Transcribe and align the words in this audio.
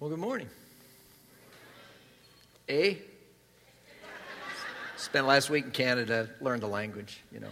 Well, 0.00 0.10
good 0.10 0.20
morning. 0.20 0.48
A. 2.68 2.98
Spent 4.96 5.26
last 5.26 5.50
week 5.50 5.64
in 5.64 5.70
Canada, 5.72 6.30
learned 6.40 6.62
the 6.62 6.68
language, 6.68 7.20
you 7.32 7.40
know. 7.40 7.50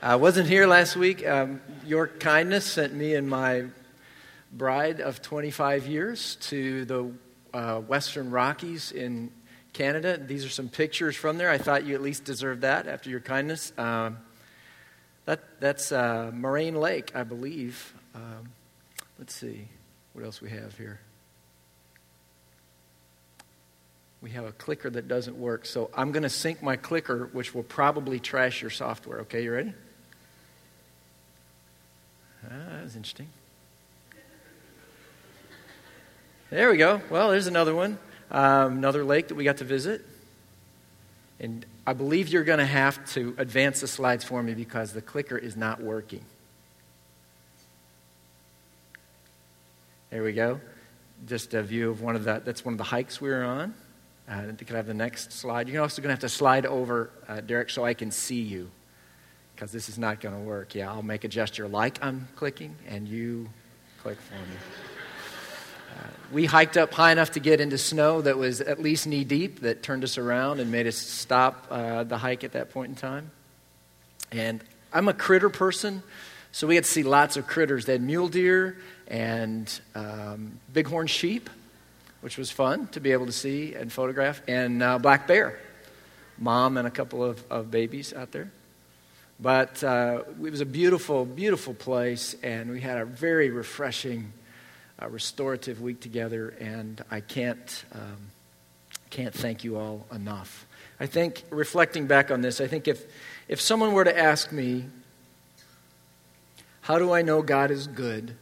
I 0.00 0.16
wasn't 0.16 0.48
here 0.48 0.66
last 0.66 0.96
week. 0.96 1.26
Um, 1.26 1.60
your 1.84 2.06
kindness 2.06 2.64
sent 2.64 2.94
me 2.94 3.14
and 3.14 3.28
my 3.28 3.64
bride 4.52 5.02
of 5.02 5.20
25 5.20 5.86
years 5.86 6.36
to 6.36 6.86
the 6.86 7.12
uh, 7.52 7.80
Western 7.80 8.30
Rockies 8.30 8.90
in 8.90 9.30
Canada. 9.74 10.16
These 10.16 10.46
are 10.46 10.50
some 10.50 10.70
pictures 10.70 11.14
from 11.14 11.36
there. 11.36 11.50
I 11.50 11.58
thought 11.58 11.84
you 11.84 11.94
at 11.94 12.00
least 12.00 12.24
deserved 12.24 12.62
that 12.62 12.88
after 12.88 13.10
your 13.10 13.20
kindness. 13.20 13.70
Um, 13.76 14.16
that, 15.26 15.60
that's 15.60 15.92
uh, 15.92 16.30
Moraine 16.32 16.76
Lake, 16.76 17.12
I 17.14 17.22
believe. 17.22 17.92
Um, 18.14 18.48
let's 19.18 19.34
see 19.34 19.68
what 20.14 20.24
else 20.24 20.40
we 20.40 20.48
have 20.48 20.78
here. 20.78 21.00
We 24.24 24.30
have 24.30 24.46
a 24.46 24.52
clicker 24.52 24.88
that 24.88 25.06
doesn't 25.06 25.36
work, 25.36 25.66
so 25.66 25.90
I'm 25.92 26.10
going 26.10 26.22
to 26.22 26.30
sync 26.30 26.62
my 26.62 26.76
clicker, 26.76 27.28
which 27.34 27.54
will 27.54 27.62
probably 27.62 28.18
trash 28.18 28.62
your 28.62 28.70
software. 28.70 29.18
Okay, 29.20 29.44
you 29.44 29.52
ready? 29.52 29.74
Ah, 32.46 32.48
that 32.70 32.84
was 32.84 32.96
interesting. 32.96 33.28
There 36.48 36.70
we 36.70 36.78
go. 36.78 37.02
Well, 37.10 37.32
there's 37.32 37.48
another 37.48 37.74
one. 37.74 37.98
Um, 38.30 38.78
another 38.78 39.04
lake 39.04 39.28
that 39.28 39.34
we 39.34 39.44
got 39.44 39.58
to 39.58 39.64
visit. 39.64 40.00
And 41.38 41.66
I 41.86 41.92
believe 41.92 42.28
you're 42.28 42.44
going 42.44 42.60
to 42.60 42.64
have 42.64 43.04
to 43.12 43.34
advance 43.36 43.82
the 43.82 43.88
slides 43.88 44.24
for 44.24 44.42
me 44.42 44.54
because 44.54 44.94
the 44.94 45.02
clicker 45.02 45.36
is 45.36 45.54
not 45.54 45.82
working. 45.82 46.24
There 50.08 50.22
we 50.22 50.32
go. 50.32 50.62
Just 51.26 51.52
a 51.52 51.62
view 51.62 51.90
of 51.90 52.00
one 52.00 52.16
of 52.16 52.24
the, 52.24 52.40
that's 52.42 52.64
one 52.64 52.72
of 52.72 52.78
the 52.78 52.84
hikes 52.84 53.20
we 53.20 53.28
were 53.28 53.44
on. 53.44 53.74
Uh, 54.28 54.36
I 54.36 54.42
think 54.52 54.72
I 54.72 54.76
have 54.76 54.86
the 54.86 54.94
next 54.94 55.32
slide. 55.32 55.68
You're 55.68 55.82
also 55.82 56.00
going 56.00 56.08
to 56.08 56.14
have 56.14 56.20
to 56.20 56.28
slide 56.28 56.64
over, 56.64 57.10
uh, 57.28 57.40
Derek, 57.40 57.70
so 57.70 57.84
I 57.84 57.94
can 57.94 58.10
see 58.10 58.40
you 58.40 58.70
because 59.54 59.70
this 59.70 59.88
is 59.88 59.98
not 59.98 60.20
going 60.20 60.34
to 60.34 60.40
work. 60.40 60.74
Yeah, 60.74 60.90
I'll 60.90 61.02
make 61.02 61.24
a 61.24 61.28
gesture 61.28 61.68
like 61.68 62.02
I'm 62.02 62.28
clicking, 62.34 62.74
and 62.88 63.06
you 63.06 63.48
click 64.02 64.18
for 64.20 64.34
me. 64.34 64.56
Uh, 65.94 66.08
we 66.32 66.46
hiked 66.46 66.76
up 66.76 66.92
high 66.92 67.12
enough 67.12 67.32
to 67.32 67.40
get 67.40 67.60
into 67.60 67.78
snow 67.78 68.20
that 68.22 68.36
was 68.36 68.60
at 68.60 68.80
least 68.80 69.06
knee 69.06 69.24
deep, 69.24 69.60
that 69.60 69.82
turned 69.82 70.02
us 70.02 70.18
around 70.18 70.58
and 70.58 70.72
made 70.72 70.86
us 70.86 70.96
stop 70.96 71.66
uh, 71.70 72.02
the 72.04 72.18
hike 72.18 72.44
at 72.44 72.52
that 72.52 72.70
point 72.70 72.88
in 72.90 72.96
time. 72.96 73.30
And 74.32 74.64
I'm 74.92 75.08
a 75.08 75.14
critter 75.14 75.50
person, 75.50 76.02
so 76.50 76.66
we 76.66 76.74
had 76.74 76.84
to 76.84 76.90
see 76.90 77.02
lots 77.02 77.36
of 77.36 77.46
critters. 77.46 77.84
They 77.84 77.92
had 77.92 78.02
mule 78.02 78.28
deer 78.28 78.78
and 79.06 79.80
um, 79.94 80.58
bighorn 80.72 81.06
sheep, 81.06 81.50
which 82.24 82.38
was 82.38 82.50
fun 82.50 82.86
to 82.86 83.00
be 83.00 83.12
able 83.12 83.26
to 83.26 83.32
see 83.32 83.74
and 83.74 83.92
photograph, 83.92 84.40
and 84.48 84.82
uh, 84.82 84.98
black 84.98 85.26
bear, 85.26 85.60
mom 86.38 86.78
and 86.78 86.88
a 86.88 86.90
couple 86.90 87.22
of, 87.22 87.44
of 87.50 87.70
babies 87.70 88.14
out 88.14 88.32
there. 88.32 88.50
But 89.38 89.84
uh, 89.84 90.22
it 90.42 90.50
was 90.50 90.62
a 90.62 90.66
beautiful, 90.66 91.26
beautiful 91.26 91.74
place, 91.74 92.34
and 92.42 92.70
we 92.70 92.80
had 92.80 92.96
a 92.96 93.04
very 93.04 93.50
refreshing, 93.50 94.32
uh, 95.02 95.10
restorative 95.10 95.82
week 95.82 96.00
together, 96.00 96.54
and 96.58 97.04
I 97.10 97.20
can't, 97.20 97.84
um, 97.92 98.30
can't 99.10 99.34
thank 99.34 99.62
you 99.62 99.76
all 99.76 100.06
enough. 100.10 100.66
I 100.98 101.04
think, 101.04 101.42
reflecting 101.50 102.06
back 102.06 102.30
on 102.30 102.40
this, 102.40 102.58
I 102.58 102.66
think 102.68 102.88
if, 102.88 103.04
if 103.48 103.60
someone 103.60 103.92
were 103.92 104.04
to 104.04 104.18
ask 104.18 104.50
me, 104.50 104.86
How 106.80 106.98
do 106.98 107.12
I 107.12 107.20
know 107.20 107.42
God 107.42 107.70
is 107.70 107.86
good? 107.86 108.34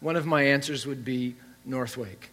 one 0.00 0.16
of 0.16 0.24
my 0.24 0.44
answers 0.44 0.86
would 0.86 1.04
be 1.04 1.36
Northwake. 1.66 2.30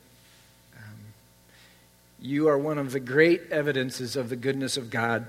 You 2.20 2.48
are 2.50 2.58
one 2.58 2.80
of 2.80 2.92
the 2.92 3.00
great 3.00 3.52
evidences 3.52 4.16
of 4.16 4.30
the 4.30 4.36
goodness 4.36 4.76
of 4.76 4.90
God 4.90 5.28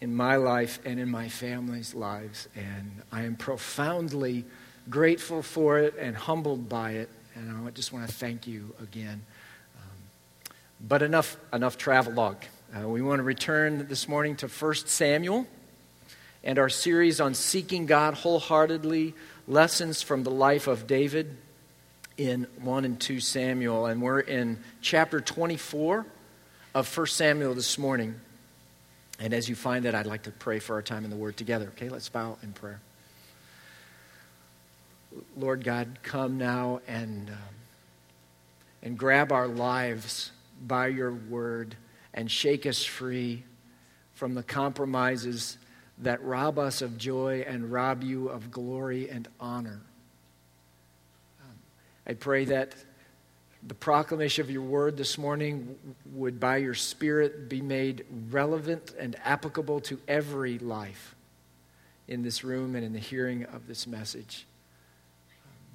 in 0.00 0.14
my 0.14 0.34
life 0.34 0.80
and 0.84 0.98
in 0.98 1.08
my 1.08 1.28
family's 1.28 1.94
lives, 1.94 2.48
and 2.56 3.02
I 3.12 3.22
am 3.22 3.36
profoundly 3.36 4.44
grateful 4.90 5.42
for 5.42 5.78
it 5.78 5.94
and 5.96 6.16
humbled 6.16 6.68
by 6.68 6.92
it, 6.92 7.08
and 7.36 7.66
I 7.66 7.70
just 7.70 7.92
want 7.92 8.08
to 8.08 8.12
thank 8.12 8.48
you 8.48 8.74
again. 8.82 9.22
Um, 9.76 10.56
but 10.80 11.02
enough, 11.02 11.36
enough 11.52 11.78
travelogue. 11.78 12.42
Uh, 12.76 12.88
we 12.88 13.00
want 13.00 13.20
to 13.20 13.22
return 13.22 13.86
this 13.86 14.08
morning 14.08 14.34
to 14.36 14.48
1 14.48 14.74
Samuel 14.86 15.46
and 16.42 16.58
our 16.58 16.68
series 16.68 17.20
on 17.20 17.34
seeking 17.34 17.86
God 17.86 18.14
wholeheartedly, 18.14 19.14
lessons 19.46 20.02
from 20.02 20.24
the 20.24 20.32
life 20.32 20.66
of 20.66 20.88
David 20.88 21.36
in 22.16 22.48
1 22.60 22.84
and 22.84 23.00
2 23.00 23.20
Samuel. 23.20 23.86
And 23.86 24.02
we're 24.02 24.18
in 24.18 24.58
chapter 24.80 25.20
24 25.20 26.04
of 26.74 26.96
1 26.96 27.06
Samuel 27.06 27.54
this 27.54 27.78
morning. 27.78 28.16
And 29.20 29.32
as 29.32 29.48
you 29.48 29.54
find 29.54 29.84
that, 29.84 29.94
I'd 29.94 30.06
like 30.06 30.24
to 30.24 30.32
pray 30.32 30.58
for 30.58 30.74
our 30.74 30.82
time 30.82 31.04
in 31.04 31.10
the 31.10 31.16
Word 31.16 31.36
together. 31.36 31.68
Okay, 31.76 31.88
let's 31.88 32.08
bow 32.08 32.36
in 32.42 32.52
prayer. 32.52 32.80
Lord 35.36 35.62
God, 35.62 36.00
come 36.02 36.36
now 36.36 36.80
and, 36.88 37.30
um, 37.30 37.36
and 38.82 38.98
grab 38.98 39.30
our 39.30 39.46
lives 39.46 40.32
by 40.66 40.88
your 40.88 41.12
Word 41.12 41.76
and 42.12 42.28
shake 42.28 42.66
us 42.66 42.84
free 42.84 43.44
from 44.14 44.34
the 44.34 44.42
compromises 44.42 45.58
that 45.98 46.22
rob 46.24 46.58
us 46.58 46.82
of 46.82 46.98
joy 46.98 47.44
and 47.46 47.70
rob 47.70 48.02
you 48.02 48.28
of 48.28 48.50
glory 48.50 49.08
and 49.08 49.28
honor. 49.38 49.80
Um, 51.40 51.54
I 52.04 52.14
pray 52.14 52.46
that 52.46 52.74
the 53.66 53.74
proclamation 53.74 54.44
of 54.44 54.50
your 54.50 54.62
word 54.62 54.96
this 54.96 55.16
morning 55.16 55.78
would, 56.12 56.38
by 56.38 56.58
your 56.58 56.74
Spirit, 56.74 57.48
be 57.48 57.62
made 57.62 58.04
relevant 58.30 58.94
and 58.98 59.16
applicable 59.24 59.80
to 59.80 59.98
every 60.06 60.58
life 60.58 61.14
in 62.06 62.22
this 62.22 62.44
room 62.44 62.76
and 62.76 62.84
in 62.84 62.92
the 62.92 62.98
hearing 62.98 63.44
of 63.44 63.66
this 63.66 63.86
message. 63.86 64.46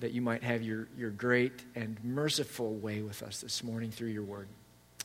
That 0.02 0.12
you 0.12 0.22
might 0.22 0.44
have 0.44 0.62
your, 0.62 0.88
your 0.98 1.10
great 1.10 1.64
and 1.76 1.98
merciful 2.04 2.76
way 2.76 3.02
with 3.02 3.24
us 3.24 3.42
this 3.42 3.64
morning 3.64 3.92
through 3.92 4.10
your 4.10 4.24
word. 4.24 4.48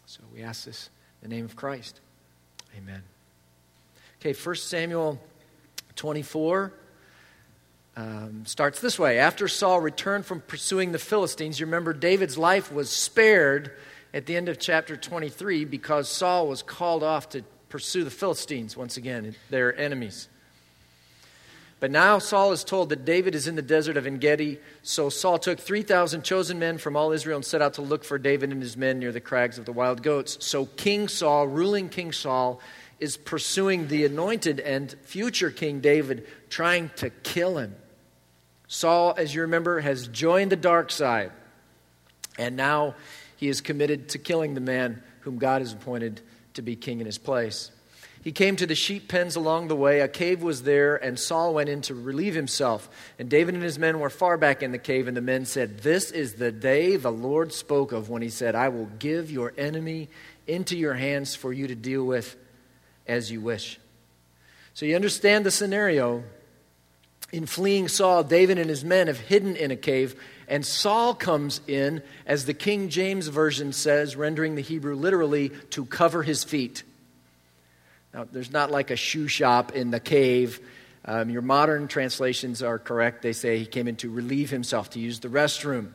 So 0.07 0.21
we 0.33 0.43
ask 0.43 0.67
this 0.67 0.91
in 1.23 1.31
the 1.31 1.37
name 1.37 1.45
of 1.47 1.57
Christ. 1.57 2.01
Amen. 2.77 3.03
Okay, 4.21 4.35
1 4.35 4.55
Samuel 4.57 5.19
24 5.97 6.73
um, 7.97 8.45
starts 8.47 8.81
this 8.81 8.99
way 8.99 9.19
After 9.19 9.49
Saul 9.49 9.81
returned 9.81 10.27
from 10.27 10.41
pursuing 10.41 10.93
the 10.93 10.99
Philistines, 10.99 11.61
you 11.61 11.67
remember 11.67 11.93
David's 11.93 12.37
life 12.37 12.73
was 12.73 12.91
spared 12.91 13.73
at 14.13 14.27
the 14.27 14.37
end 14.37 14.49
of 14.49 14.59
chapter 14.59 14.97
23 14.97 15.65
because 15.65 16.09
Saul 16.09 16.49
was 16.49 16.63
called 16.63 17.03
off 17.03 17.29
to 17.31 17.43
pursue 17.69 18.05
the 18.05 18.11
Philistines 18.11 18.77
once 18.77 18.97
again, 18.97 19.35
their 19.51 19.77
enemies. 19.77 20.29
But 21.81 21.91
now 21.91 22.19
Saul 22.19 22.53
is 22.53 22.65
told 22.65 22.89
that 22.91 23.05
David 23.05 23.35
is 23.35 23.47
in 23.49 23.57
the 23.57 23.63
desert 23.63 23.97
of 23.97 24.07
En 24.07 24.19
Gedi. 24.19 24.59
So 24.83 25.11
Saul 25.11 25.39
took 25.39 25.59
3,000 25.59 26.23
chosen 26.23 26.59
men 26.59 26.79
from 26.79 26.97
all 26.97 27.13
Israel 27.13 27.37
and 27.37 27.45
set 27.45 27.61
out 27.61 27.75
to 27.75 27.83
look 27.83 28.05
for 28.05 28.17
David 28.17 28.53
and 28.53 28.63
his 28.63 28.77
men 28.77 29.01
near 29.01 29.13
the 29.13 29.21
crags 29.21 29.59
of 29.59 29.67
the 29.67 29.73
wild 29.73 30.03
goats. 30.03 30.39
So 30.41 30.67
King 30.67 31.09
Saul, 31.09 31.47
ruling 31.47 31.89
King 31.89 32.13
Saul, 32.13 32.61
is 33.01 33.17
pursuing 33.17 33.89
the 33.89 34.05
anointed 34.05 34.61
and 34.61 34.95
future 35.03 35.51
King 35.51 35.81
David, 35.81 36.27
trying 36.49 36.91
to 36.97 37.11
kill 37.11 37.59
him. 37.59 37.75
Saul, 38.75 39.15
as 39.17 39.33
you 39.33 39.43
remember, 39.43 39.79
has 39.79 40.09
joined 40.09 40.51
the 40.51 40.57
dark 40.57 40.91
side, 40.91 41.31
and 42.37 42.57
now 42.57 42.97
he 43.37 43.49
is 43.49 43.61
committed 43.61 44.09
to 44.09 44.19
killing 44.19 44.55
the 44.55 44.61
man 44.61 45.01
whom 45.21 45.39
God 45.39 45.63
has 45.63 45.73
appointed 45.73 46.21
to 46.55 46.63
be 46.63 46.75
king 46.75 46.99
in 46.99 47.07
his 47.07 47.17
place. 47.17 47.71
He 48.25 48.33
came 48.33 48.57
to 48.57 48.67
the 48.67 48.75
sheep 48.75 49.07
pens 49.07 49.37
along 49.37 49.69
the 49.69 49.77
way. 49.77 50.01
A 50.01 50.09
cave 50.09 50.43
was 50.43 50.65
there, 50.65 50.97
and 50.97 51.21
Saul 51.21 51.55
went 51.55 51.69
in 51.69 51.83
to 51.83 51.95
relieve 51.95 52.35
himself. 52.35 52.89
And 53.17 53.29
David 53.29 53.55
and 53.55 53.63
his 53.63 53.79
men 53.79 54.01
were 54.01 54.11
far 54.11 54.37
back 54.37 54.61
in 54.61 54.73
the 54.73 54.79
cave, 54.79 55.07
and 55.07 55.17
the 55.17 55.21
men 55.21 55.47
said, 55.47 55.79
This 55.79 56.11
is 56.11 56.35
the 56.35 56.51
day 56.51 56.97
the 56.97 57.13
Lord 57.13 57.53
spoke 57.53 57.93
of 57.93 58.11
when 58.11 58.23
he 58.23 58.29
said, 58.29 58.57
I 58.57 58.71
will 58.71 58.91
give 58.99 59.31
your 59.31 59.53
enemy 59.57 60.09
into 60.49 60.77
your 60.77 60.95
hands 60.95 61.37
for 61.37 61.53
you 61.53 61.69
to 61.69 61.77
deal 61.77 62.05
with 62.05 62.37
as 63.07 63.31
you 63.31 63.41
wish. 63.41 63.79
So 64.73 64.85
you 64.85 64.97
understand 64.97 65.47
the 65.47 65.53
scenario. 65.53 66.25
In 67.35 67.47
fleeing 67.47 67.89
Saul, 67.89 68.23
David 68.23 68.59
and 68.61 68.71
his 68.71 68.85
men 68.85 69.09
have 69.09 69.19
hidden 69.19 69.57
in 69.57 69.73
a 69.73 69.77
cave, 69.77 70.15
and 70.47 70.65
Saul 70.65 71.17
comes 71.17 71.61
in, 71.67 72.01
as 72.27 72.47
the 72.47 72.55
King 72.55 72.91
James 72.91 73.27
Version 73.27 73.73
says, 73.73 74.15
rendering 74.15 74.55
the 74.55 74.63
Hebrew 74.63 74.95
literally, 74.95 75.49
to 75.71 75.85
cover 75.85 76.23
his 76.23 76.45
feet. 76.45 76.85
Now, 78.13 78.25
there's 78.31 78.53
not 78.53 78.71
like 78.71 78.93
a 78.93 78.97
shoe 78.97 79.27
shop 79.27 79.73
in 79.73 79.91
the 79.91 79.99
cave. 79.99 80.61
Um, 81.05 81.29
your 81.29 81.43
modern 81.43 81.89
translations 81.89 82.63
are 82.63 82.79
correct. 82.79 83.23
They 83.23 83.33
say 83.33 83.59
he 83.59 83.67
came 83.67 83.89
in 83.89 83.97
to 83.97 84.11
relieve 84.11 84.51
himself, 84.51 84.91
to 84.91 85.01
use 85.01 85.19
the 85.19 85.27
restroom. 85.27 85.91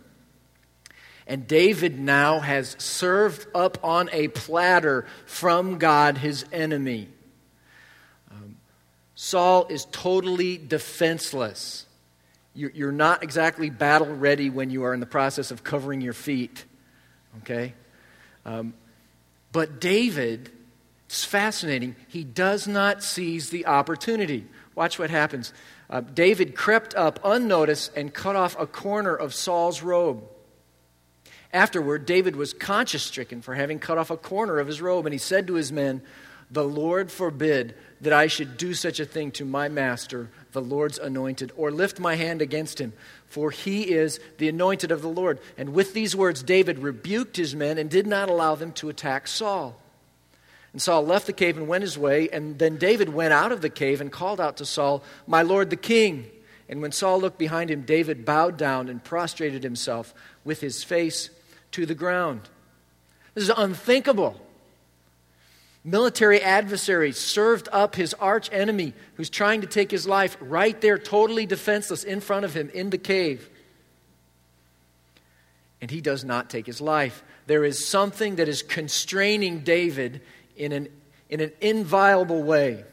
And 1.25 1.47
David 1.47 1.97
now 1.97 2.41
has 2.41 2.75
served 2.79 3.47
up 3.55 3.77
on 3.85 4.09
a 4.11 4.27
platter 4.27 5.05
from 5.25 5.77
God 5.77 6.17
his 6.17 6.43
enemy. 6.51 7.07
Saul 9.21 9.65
is 9.67 9.83
totally 9.91 10.57
defenseless. 10.57 11.85
You're 12.55 12.93
not 12.93 13.21
exactly 13.21 13.69
battle 13.69 14.15
ready 14.15 14.49
when 14.49 14.69
you 14.69 14.83
are 14.85 14.93
in 14.93 15.01
the 15.01 15.05
process 15.05 15.51
of 15.51 15.61
covering 15.61 15.99
your 15.99 16.13
feet 16.13 16.63
Okay? 17.39 17.73
Um, 18.45 18.73
but 19.51 19.81
David, 19.81 20.51
it's 21.05 21.25
fascinating, 21.25 21.97
he 22.07 22.23
does 22.23 22.65
not 22.65 23.03
seize 23.03 23.49
the 23.49 23.65
opportunity. 23.65 24.47
Watch 24.73 24.97
what 24.97 25.09
happens. 25.09 25.53
Uh, 25.89 25.99
David 25.99 26.55
crept 26.55 26.95
up 26.95 27.19
unnoticed 27.23 27.91
and 27.97 28.13
cut 28.13 28.37
off 28.37 28.57
a 28.57 28.65
corner 28.65 29.15
of 29.15 29.33
Saul's 29.33 29.81
robe. 29.81 30.23
Afterward, 31.51 32.05
David 32.05 32.37
was 32.37 32.53
conscience 32.53 33.03
stricken 33.03 33.41
for 33.41 33.55
having 33.55 33.79
cut 33.79 33.97
off 33.97 34.11
a 34.11 34.17
corner 34.17 34.59
of 34.59 34.67
his 34.67 34.81
robe, 34.81 35.05
and 35.05 35.13
he 35.13 35.19
said 35.19 35.47
to 35.47 35.55
his 35.55 35.73
men, 35.73 36.01
The 36.49 36.63
Lord 36.63 37.11
forbid 37.11 37.75
that 38.01 38.13
I 38.13 38.27
should 38.27 38.57
do 38.57 38.73
such 38.73 38.99
a 38.99 39.05
thing 39.05 39.31
to 39.31 39.45
my 39.45 39.67
master, 39.67 40.29
the 40.51 40.61
Lord's 40.61 40.97
anointed, 40.97 41.51
or 41.57 41.71
lift 41.71 41.99
my 41.99 42.15
hand 42.15 42.41
against 42.41 42.79
him, 42.79 42.93
for 43.27 43.51
he 43.51 43.91
is 43.91 44.19
the 44.37 44.47
anointed 44.47 44.91
of 44.91 45.01
the 45.01 45.09
Lord. 45.09 45.39
And 45.57 45.73
with 45.73 45.93
these 45.93 46.15
words, 46.15 46.41
David 46.41 46.79
rebuked 46.79 47.37
his 47.37 47.55
men 47.55 47.77
and 47.77 47.89
did 47.89 48.07
not 48.07 48.29
allow 48.29 48.55
them 48.55 48.71
to 48.73 48.89
attack 48.89 49.27
Saul. 49.27 49.79
And 50.71 50.81
Saul 50.81 51.05
left 51.05 51.27
the 51.27 51.33
cave 51.33 51.57
and 51.57 51.67
went 51.67 51.81
his 51.81 51.97
way. 51.97 52.29
And 52.29 52.59
then 52.59 52.77
David 52.77 53.09
went 53.09 53.33
out 53.33 53.51
of 53.51 53.61
the 53.61 53.69
cave 53.69 54.01
and 54.01 54.11
called 54.11 54.39
out 54.39 54.57
to 54.57 54.65
Saul, 54.65 55.03
My 55.25 55.41
lord 55.41 55.69
the 55.69 55.75
king. 55.75 56.29
And 56.67 56.81
when 56.81 56.91
Saul 56.91 57.19
looked 57.19 57.39
behind 57.39 57.71
him, 57.71 57.81
David 57.81 58.25
bowed 58.25 58.57
down 58.57 58.89
and 58.89 59.03
prostrated 59.03 59.63
himself 59.63 60.13
with 60.43 60.61
his 60.61 60.83
face 60.83 61.31
to 61.71 61.85
the 61.85 61.95
ground. 61.95 62.41
This 63.33 63.45
is 63.45 63.53
unthinkable. 63.55 64.39
Military 65.83 66.41
adversary 66.41 67.11
served 67.13 67.69
up 67.71 67.95
his 67.95 68.13
arch 68.15 68.49
enemy 68.51 68.93
who's 69.15 69.29
trying 69.29 69.61
to 69.61 69.67
take 69.67 69.89
his 69.89 70.05
life 70.05 70.35
right 70.41 70.79
there, 70.81 70.97
totally 70.97 71.45
defenseless 71.45 72.03
in 72.03 72.19
front 72.19 72.45
of 72.45 72.53
him 72.53 72.69
in 72.73 72.89
the 72.89 72.97
cave. 72.97 73.49
And 75.81 75.89
he 75.89 76.01
does 76.01 76.25
not 76.25 76.49
take 76.49 76.65
his 76.65 76.81
life. 76.81 77.23
There 77.47 77.63
is 77.63 77.87
something 77.87 78.35
that 78.35 78.49
is 78.49 78.61
constraining 78.61 79.59
David 79.59 80.21
in 80.57 80.73
an, 80.73 80.89
in 81.29 81.39
an 81.39 81.53
inviolable 81.61 82.43
way. 82.43 82.83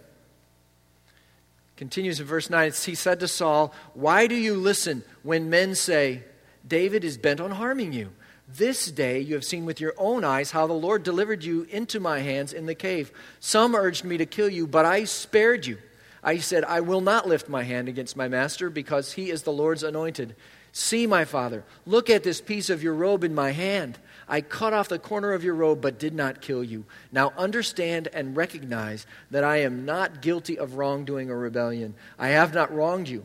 Continues 1.77 2.21
in 2.21 2.27
verse 2.27 2.49
9. 2.49 2.73
He 2.73 2.95
said 2.95 3.21
to 3.21 3.29
Saul, 3.29 3.75
Why 3.95 4.29
do 4.29 4.37
you 4.37 4.55
listen 4.55 5.03
when 5.25 5.51
men 5.51 5.75
say, 5.75 6.23
David 6.67 7.05
is 7.05 7.19
bent 7.19 7.41
on 7.41 7.51
harming 7.51 7.93
you? 7.93 8.13
This 8.49 8.91
day 8.91 9.21
you 9.21 9.35
have 9.35 9.45
seen 9.45 9.67
with 9.67 9.81
your 9.81 9.95
own 9.97 10.23
eyes 10.23 10.53
how 10.53 10.67
the 10.67 10.73
Lord 10.73 11.03
delivered 11.03 11.43
you 11.43 11.67
into 11.71 11.99
my 11.99 12.21
hands 12.21 12.53
in 12.53 12.67
the 12.67 12.75
cave. 12.75 13.11
Some 13.41 13.75
urged 13.75 14.05
me 14.05 14.19
to 14.19 14.27
kill 14.27 14.49
you, 14.49 14.67
but 14.67 14.85
I 14.85 15.05
spared 15.05 15.67
you. 15.67 15.79
I 16.23 16.39
said, 16.39 16.65
I 16.65 16.81
will 16.81 17.01
not 17.01 17.29
lift 17.29 17.49
my 17.49 17.65
hand 17.65 17.89
against 17.89 18.17
my 18.17 18.29
master 18.29 18.71
because 18.71 19.13
he 19.13 19.31
is 19.31 19.43
the 19.43 19.53
Lord's 19.53 19.83
anointed. 19.83 20.37
See, 20.73 21.07
my 21.07 21.25
father, 21.25 21.65
look 21.87 22.11
at 22.11 22.23
this 22.23 22.41
piece 22.41 22.69
of 22.69 22.83
your 22.83 22.95
robe 22.95 23.25
in 23.25 23.35
my 23.35 23.51
hand. 23.53 23.99
I 24.29 24.41
cut 24.41 24.73
off 24.73 24.89
the 24.89 24.99
corner 24.99 25.33
of 25.33 25.45
your 25.45 25.55
robe, 25.55 25.81
but 25.81 25.99
did 25.99 26.15
not 26.15 26.41
kill 26.41 26.63
you. 26.63 26.85
Now 27.11 27.33
understand 27.37 28.09
and 28.13 28.37
recognize 28.37 29.07
that 29.31 29.45
I 29.45 29.59
am 29.59 29.85
not 29.85 30.21
guilty 30.21 30.59
of 30.59 30.75
wrongdoing 30.75 31.31
or 31.31 31.39
rebellion. 31.39 31.95
I 32.19 32.29
have 32.29 32.53
not 32.53 32.75
wronged 32.75 33.09
you, 33.09 33.25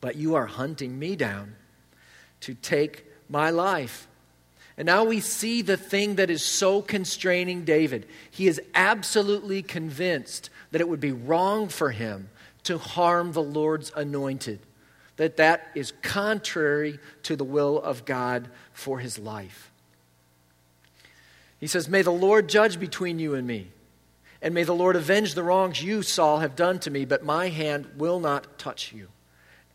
but 0.00 0.16
you 0.16 0.34
are 0.34 0.46
hunting 0.46 0.98
me 0.98 1.16
down 1.16 1.54
to 2.40 2.54
take 2.54 3.06
my 3.28 3.50
life. 3.50 4.08
And 4.76 4.86
now 4.86 5.04
we 5.04 5.20
see 5.20 5.62
the 5.62 5.76
thing 5.76 6.16
that 6.16 6.30
is 6.30 6.42
so 6.42 6.80
constraining 6.80 7.64
David. 7.64 8.06
He 8.30 8.46
is 8.46 8.60
absolutely 8.74 9.62
convinced 9.62 10.50
that 10.70 10.80
it 10.80 10.88
would 10.88 11.00
be 11.00 11.12
wrong 11.12 11.68
for 11.68 11.90
him 11.90 12.30
to 12.64 12.78
harm 12.78 13.32
the 13.32 13.42
Lord's 13.42 13.92
anointed, 13.94 14.60
that 15.16 15.36
that 15.36 15.68
is 15.74 15.92
contrary 16.02 16.98
to 17.24 17.36
the 17.36 17.44
will 17.44 17.80
of 17.80 18.04
God 18.04 18.48
for 18.72 18.98
his 18.98 19.18
life. 19.18 19.70
He 21.60 21.66
says, 21.66 21.88
May 21.88 22.02
the 22.02 22.10
Lord 22.10 22.48
judge 22.48 22.80
between 22.80 23.18
you 23.18 23.34
and 23.34 23.46
me, 23.46 23.68
and 24.40 24.54
may 24.54 24.64
the 24.64 24.74
Lord 24.74 24.96
avenge 24.96 25.34
the 25.34 25.42
wrongs 25.42 25.82
you, 25.82 26.02
Saul, 26.02 26.38
have 26.38 26.56
done 26.56 26.78
to 26.80 26.90
me, 26.90 27.04
but 27.04 27.24
my 27.24 27.50
hand 27.50 27.86
will 27.96 28.20
not 28.20 28.58
touch 28.58 28.92
you. 28.92 29.08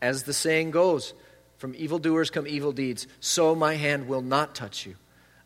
As 0.02 0.24
the 0.24 0.34
saying 0.34 0.70
goes, 0.72 1.14
from 1.58 1.74
evildoers 1.76 2.30
come 2.30 2.46
evil 2.46 2.72
deeds, 2.72 3.06
so 3.20 3.54
my 3.54 3.74
hand 3.74 4.08
will 4.08 4.22
not 4.22 4.54
touch 4.54 4.86
you. 4.86 4.94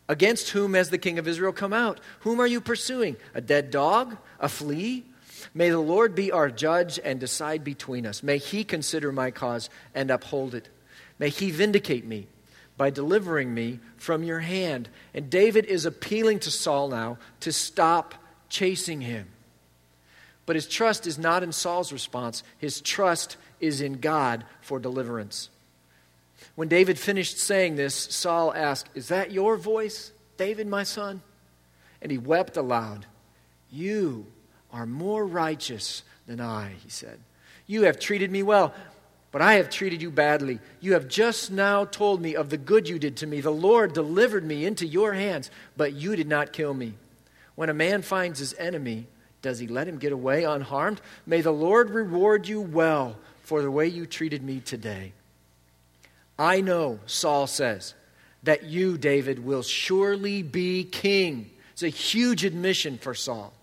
Against 0.07 0.49
whom 0.49 0.73
has 0.73 0.89
the 0.89 0.97
king 0.97 1.17
of 1.17 1.27
Israel 1.27 1.53
come 1.53 1.73
out? 1.73 1.99
Whom 2.21 2.39
are 2.39 2.47
you 2.47 2.61
pursuing? 2.61 3.15
A 3.33 3.41
dead 3.41 3.71
dog? 3.71 4.17
A 4.39 4.47
flea? 4.47 5.05
May 5.53 5.69
the 5.69 5.79
Lord 5.79 6.15
be 6.15 6.31
our 6.31 6.49
judge 6.49 6.99
and 7.03 7.19
decide 7.19 7.63
between 7.63 8.05
us. 8.05 8.23
May 8.23 8.37
he 8.37 8.63
consider 8.63 9.11
my 9.11 9.31
cause 9.31 9.69
and 9.93 10.11
uphold 10.11 10.55
it. 10.55 10.69
May 11.19 11.29
he 11.29 11.51
vindicate 11.51 12.05
me 12.05 12.27
by 12.77 12.89
delivering 12.89 13.53
me 13.53 13.79
from 13.97 14.23
your 14.23 14.39
hand. 14.39 14.89
And 15.13 15.29
David 15.29 15.65
is 15.65 15.85
appealing 15.85 16.39
to 16.39 16.51
Saul 16.51 16.89
now 16.89 17.17
to 17.41 17.51
stop 17.51 18.15
chasing 18.49 19.01
him. 19.01 19.27
But 20.45 20.55
his 20.55 20.67
trust 20.67 21.07
is 21.07 21.17
not 21.17 21.43
in 21.43 21.51
Saul's 21.51 21.93
response, 21.93 22.43
his 22.57 22.81
trust 22.81 23.37
is 23.59 23.79
in 23.79 23.99
God 23.99 24.43
for 24.61 24.79
deliverance. 24.79 25.49
When 26.55 26.67
David 26.67 26.99
finished 26.99 27.39
saying 27.39 27.75
this, 27.75 27.95
Saul 27.95 28.53
asked, 28.53 28.89
Is 28.95 29.07
that 29.07 29.31
your 29.31 29.57
voice, 29.57 30.11
David, 30.37 30.67
my 30.67 30.83
son? 30.83 31.21
And 32.01 32.11
he 32.11 32.17
wept 32.17 32.57
aloud. 32.57 33.05
You 33.71 34.27
are 34.71 34.85
more 34.85 35.25
righteous 35.25 36.03
than 36.27 36.39
I, 36.39 36.73
he 36.83 36.89
said. 36.89 37.19
You 37.65 37.83
have 37.83 37.99
treated 37.99 38.31
me 38.31 38.43
well 38.43 38.73
but 39.33 39.41
I 39.41 39.55
have 39.55 39.71
treated 39.71 39.99
you 39.99 40.11
badly. 40.11 40.59
You 40.79 40.93
have 40.93 41.07
just 41.07 41.49
now 41.51 41.85
told 41.85 42.21
me 42.21 42.35
of 42.35 42.51
the 42.51 42.57
good 42.57 42.87
you 42.87 42.99
did 42.99 43.17
to 43.17 43.27
me. 43.27 43.41
The 43.41 43.49
Lord 43.49 43.91
delivered 43.91 44.45
me 44.45 44.63
into 44.63 44.85
your 44.85 45.13
hands, 45.13 45.49
but 45.75 45.93
you 45.93 46.15
did 46.15 46.27
not 46.27 46.53
kill 46.53 46.75
me. 46.75 46.93
When 47.55 47.69
a 47.69 47.73
man 47.73 48.03
finds 48.03 48.37
his 48.37 48.53
enemy, 48.59 49.07
does 49.41 49.57
he 49.57 49.65
let 49.65 49.87
him 49.87 49.97
get 49.97 50.11
away 50.11 50.43
unharmed? 50.43 51.01
May 51.25 51.41
the 51.41 51.51
Lord 51.51 51.89
reward 51.89 52.47
you 52.47 52.61
well 52.61 53.17
for 53.41 53.63
the 53.63 53.71
way 53.71 53.87
you 53.87 54.05
treated 54.05 54.43
me 54.43 54.59
today. 54.59 55.13
I 56.37 56.61
know, 56.61 56.99
Saul 57.05 57.47
says, 57.47 57.93
that 58.43 58.63
you, 58.63 58.97
David, 58.97 59.43
will 59.43 59.63
surely 59.63 60.43
be 60.43 60.83
king. 60.83 61.51
It's 61.73 61.83
a 61.83 61.89
huge 61.89 62.43
admission 62.43 62.97
for 62.97 63.13
Saul 63.13 63.53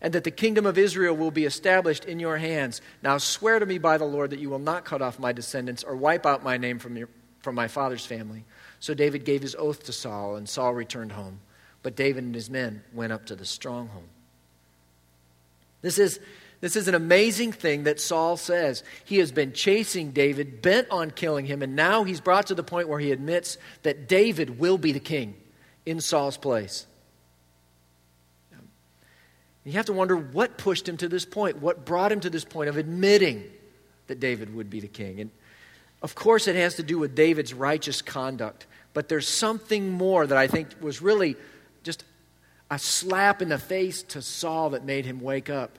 and 0.00 0.12
that 0.12 0.24
the 0.24 0.30
kingdom 0.30 0.66
of 0.66 0.78
Israel 0.78 1.16
will 1.16 1.30
be 1.30 1.44
established 1.44 2.04
in 2.04 2.20
your 2.20 2.36
hands. 2.36 2.80
Now 3.02 3.18
swear 3.18 3.58
to 3.58 3.66
me 3.66 3.78
by 3.78 3.98
the 3.98 4.04
Lord 4.04 4.30
that 4.30 4.38
you 4.38 4.50
will 4.50 4.58
not 4.58 4.84
cut 4.84 5.02
off 5.02 5.18
my 5.18 5.32
descendants 5.32 5.84
or 5.84 5.96
wipe 5.96 6.26
out 6.26 6.44
my 6.44 6.56
name 6.56 6.78
from, 6.78 6.96
your, 6.96 7.08
from 7.40 7.54
my 7.54 7.68
father's 7.68 8.04
family. 8.04 8.44
So 8.78 8.94
David 8.94 9.24
gave 9.24 9.42
his 9.42 9.54
oath 9.54 9.84
to 9.84 9.92
Saul, 9.92 10.36
and 10.36 10.48
Saul 10.48 10.74
returned 10.74 11.12
home. 11.12 11.40
But 11.82 11.96
David 11.96 12.24
and 12.24 12.34
his 12.34 12.50
men 12.50 12.82
went 12.92 13.12
up 13.12 13.26
to 13.26 13.36
the 13.36 13.44
stronghold. 13.44 14.04
This 15.80 15.98
is, 15.98 16.20
this 16.60 16.76
is 16.76 16.88
an 16.88 16.94
amazing 16.94 17.52
thing 17.52 17.84
that 17.84 18.00
Saul 18.00 18.36
says. 18.36 18.82
He 19.04 19.18
has 19.18 19.30
been 19.30 19.52
chasing 19.52 20.12
David, 20.12 20.62
bent 20.62 20.88
on 20.90 21.10
killing 21.10 21.44
him, 21.44 21.62
and 21.62 21.76
now 21.76 22.04
he's 22.04 22.20
brought 22.20 22.46
to 22.46 22.54
the 22.54 22.62
point 22.62 22.88
where 22.88 22.98
he 22.98 23.12
admits 23.12 23.58
that 23.82 24.08
David 24.08 24.58
will 24.58 24.78
be 24.78 24.92
the 24.92 25.00
king 25.00 25.34
in 25.84 26.00
Saul's 26.00 26.36
place. 26.36 26.86
You 29.64 29.72
have 29.72 29.86
to 29.86 29.92
wonder 29.92 30.16
what 30.16 30.58
pushed 30.58 30.88
him 30.88 30.96
to 30.98 31.08
this 31.08 31.24
point, 31.24 31.60
what 31.60 31.84
brought 31.84 32.12
him 32.12 32.20
to 32.20 32.30
this 32.30 32.44
point 32.44 32.68
of 32.68 32.76
admitting 32.76 33.42
that 34.06 34.20
David 34.20 34.54
would 34.54 34.70
be 34.70 34.78
the 34.78 34.86
king. 34.86 35.20
And 35.20 35.30
of 36.02 36.14
course, 36.14 36.46
it 36.46 36.54
has 36.54 36.76
to 36.76 36.84
do 36.84 36.98
with 36.98 37.16
David's 37.16 37.52
righteous 37.52 38.00
conduct, 38.00 38.66
but 38.94 39.08
there's 39.08 39.28
something 39.28 39.90
more 39.90 40.24
that 40.24 40.38
I 40.38 40.46
think 40.46 40.68
was 40.80 41.02
really 41.02 41.34
just 41.82 42.04
a 42.70 42.78
slap 42.78 43.42
in 43.42 43.48
the 43.48 43.58
face 43.58 44.04
to 44.04 44.22
Saul 44.22 44.70
that 44.70 44.84
made 44.84 45.04
him 45.04 45.20
wake 45.20 45.50
up. 45.50 45.78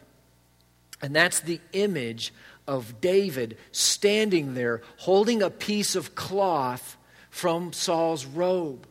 And 1.01 1.15
that's 1.15 1.39
the 1.39 1.59
image 1.73 2.33
of 2.67 2.99
David 2.99 3.57
standing 3.71 4.53
there 4.53 4.81
holding 4.97 5.41
a 5.41 5.49
piece 5.49 5.95
of 5.95 6.15
cloth 6.15 6.97
from 7.29 7.71
Saul's 7.71 8.25
robe. 8.25 8.87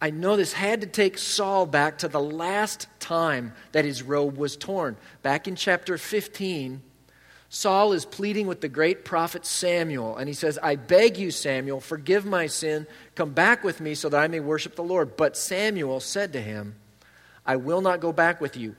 I 0.00 0.10
know 0.10 0.36
this 0.36 0.52
had 0.52 0.82
to 0.82 0.86
take 0.86 1.16
Saul 1.16 1.64
back 1.64 1.98
to 1.98 2.08
the 2.08 2.20
last 2.20 2.86
time 3.00 3.54
that 3.72 3.86
his 3.86 4.02
robe 4.02 4.36
was 4.36 4.56
torn. 4.56 4.96
Back 5.22 5.48
in 5.48 5.56
chapter 5.56 5.96
15, 5.96 6.82
Saul 7.48 7.92
is 7.92 8.04
pleading 8.04 8.46
with 8.46 8.60
the 8.60 8.68
great 8.68 9.04
prophet 9.04 9.46
Samuel, 9.46 10.16
and 10.16 10.28
he 10.28 10.34
says, 10.34 10.58
I 10.62 10.76
beg 10.76 11.16
you, 11.16 11.30
Samuel, 11.30 11.80
forgive 11.80 12.26
my 12.26 12.46
sin, 12.46 12.86
come 13.14 13.30
back 13.30 13.64
with 13.64 13.80
me 13.80 13.94
so 13.94 14.10
that 14.10 14.20
I 14.20 14.28
may 14.28 14.40
worship 14.40 14.76
the 14.76 14.82
Lord. 14.82 15.16
But 15.16 15.36
Samuel 15.36 16.00
said 16.00 16.34
to 16.34 16.42
him, 16.42 16.74
I 17.46 17.56
will 17.56 17.80
not 17.80 18.00
go 18.00 18.12
back 18.12 18.40
with 18.40 18.56
you. 18.56 18.76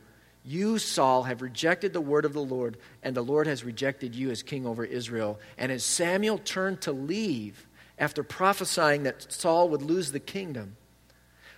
You, 0.48 0.78
Saul, 0.78 1.24
have 1.24 1.42
rejected 1.42 1.92
the 1.92 2.00
word 2.00 2.24
of 2.24 2.32
the 2.32 2.40
Lord, 2.40 2.78
and 3.02 3.14
the 3.14 3.22
Lord 3.22 3.46
has 3.46 3.64
rejected 3.64 4.14
you 4.14 4.30
as 4.30 4.42
king 4.42 4.66
over 4.66 4.82
Israel. 4.82 5.38
And 5.58 5.70
as 5.70 5.84
Samuel 5.84 6.38
turned 6.38 6.80
to 6.82 6.92
leave, 6.92 7.66
after 7.98 8.22
prophesying 8.22 9.02
that 9.02 9.30
Saul 9.30 9.68
would 9.68 9.82
lose 9.82 10.10
the 10.10 10.20
kingdom, 10.20 10.76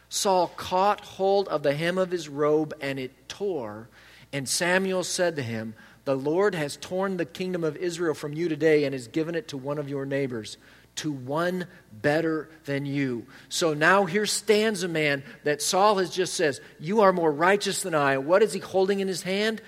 Saul 0.09 0.49
caught 0.57 1.03
hold 1.03 1.47
of 1.47 1.63
the 1.63 1.77
hem 1.77 1.99
of 1.99 2.11
his 2.11 2.29
robe 2.29 2.75
and 2.81 2.99
it 2.99 3.29
tore. 3.29 3.89
And 4.33 4.49
Samuel 4.49 5.05
said 5.05 5.37
to 5.37 5.43
him, 5.43 5.75
The 6.05 6.17
Lord 6.17 6.57
has 6.57 6.77
torn 6.77 7.17
the 7.17 7.25
kingdom 7.25 7.63
of 7.63 7.77
Israel 7.77 8.15
from 8.15 8.33
you 8.33 8.49
today 8.49 8.83
and 8.83 8.93
has 8.93 9.07
given 9.07 9.37
it 9.37 9.47
to 9.49 9.57
one 9.57 9.79
of 9.79 9.89
your 9.89 10.05
neighbors. 10.05 10.57
To 11.01 11.11
one 11.11 11.67
better 12.03 12.51
than 12.67 12.85
you. 12.85 13.27
So 13.49 13.73
now 13.73 14.05
here 14.05 14.27
stands 14.27 14.83
a 14.83 14.89
man 14.89 15.23
that 15.45 15.63
Saul 15.63 15.97
has 15.97 16.11
just 16.11 16.35
says, 16.35 16.61
You 16.79 17.01
are 17.01 17.13
more 17.13 17.33
righteous 17.33 17.83
than 17.83 17.95
I. 17.95 18.19
What 18.19 18.43
is 18.43 18.53
he 18.53 18.61
holding 18.61 19.01
in 19.01 19.09
his 19.09 19.23
hand? 19.23 19.63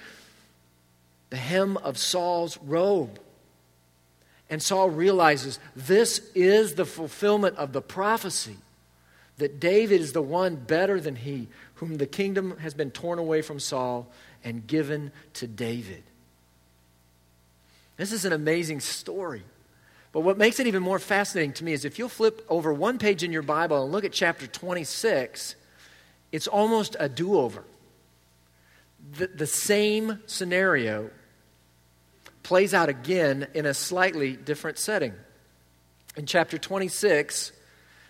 The 1.31 1.39
hem 1.39 1.79
of 1.79 1.97
Saul's 1.97 2.59
robe. 2.59 3.19
And 4.51 4.63
Saul 4.63 4.91
realizes 4.91 5.59
this 5.75 6.19
is 6.35 6.75
the 6.75 6.85
fulfillment 6.85 7.57
of 7.57 7.73
the 7.73 7.81
prophecy 7.81 8.59
that 9.39 9.59
David 9.59 10.03
is 10.03 10.13
the 10.13 10.21
one 10.21 10.57
better 10.57 11.01
than 11.01 11.17
he, 11.17 11.49
whom 11.77 11.97
the 11.97 12.07
kingdom 12.07 12.59
has 12.59 12.75
been 12.75 12.91
torn 12.91 13.19
away 13.19 13.41
from 13.41 13.59
Saul 13.59 14.07
and 14.45 14.67
given 14.67 15.13
to 15.35 15.47
David. 15.47 16.03
This 17.97 18.13
is 18.13 18.27
an 18.27 18.35
amazing 18.35 18.81
story. 18.81 19.45
But 20.13 20.21
what 20.21 20.37
makes 20.37 20.61
it 20.61 20.67
even 20.67 20.83
more 20.83 20.99
fascinating 20.99 21.55
to 21.55 21.65
me 21.65 21.73
is 21.73 21.85
if 21.85 21.99
you'll 21.99 22.11
flip 22.11 22.45
over 22.49 22.73
one 22.73 22.99
page 22.99 23.23
in 23.23 23.33
your 23.33 23.43
Bible 23.43 23.83
and 23.83 23.93
look 23.93 24.05
at 24.05 24.13
chapter 24.13 24.47
26, 24.47 25.57
it's 26.31 26.47
almost 26.47 26.97
a 27.01 27.09
do 27.09 27.39
over. 27.39 27.65
The, 29.17 29.27
the 29.29 29.47
same 29.47 30.21
scenario 30.27 31.11
plays 32.43 32.75
out 32.75 32.91
again 32.91 33.49
in 33.55 33.65
a 33.65 33.75
slightly 33.75 34.37
different 34.37 34.79
setting. 34.79 35.15
In 36.17 36.27
chapter 36.27 36.59
26, 36.59 37.53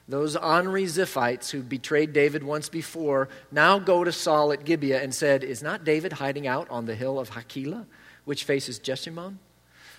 those 0.08 0.34
Omri 0.34 0.84
Ziphites 0.84 1.50
who 1.50 1.62
betrayed 1.62 2.12
David 2.12 2.42
once 2.42 2.68
before 2.68 3.28
now 3.52 3.78
go 3.78 4.02
to 4.02 4.10
Saul 4.10 4.52
at 4.52 4.64
Gibeah 4.64 5.00
and 5.00 5.14
said, 5.14 5.44
Is 5.44 5.62
not 5.62 5.84
David 5.84 6.14
hiding 6.14 6.48
out 6.48 6.68
on 6.68 6.86
the 6.86 6.96
hill 6.96 7.20
of 7.20 7.30
Hachilah, 7.30 7.86
which 8.24 8.42
faces 8.42 8.80
Jeshimon? 8.80 9.38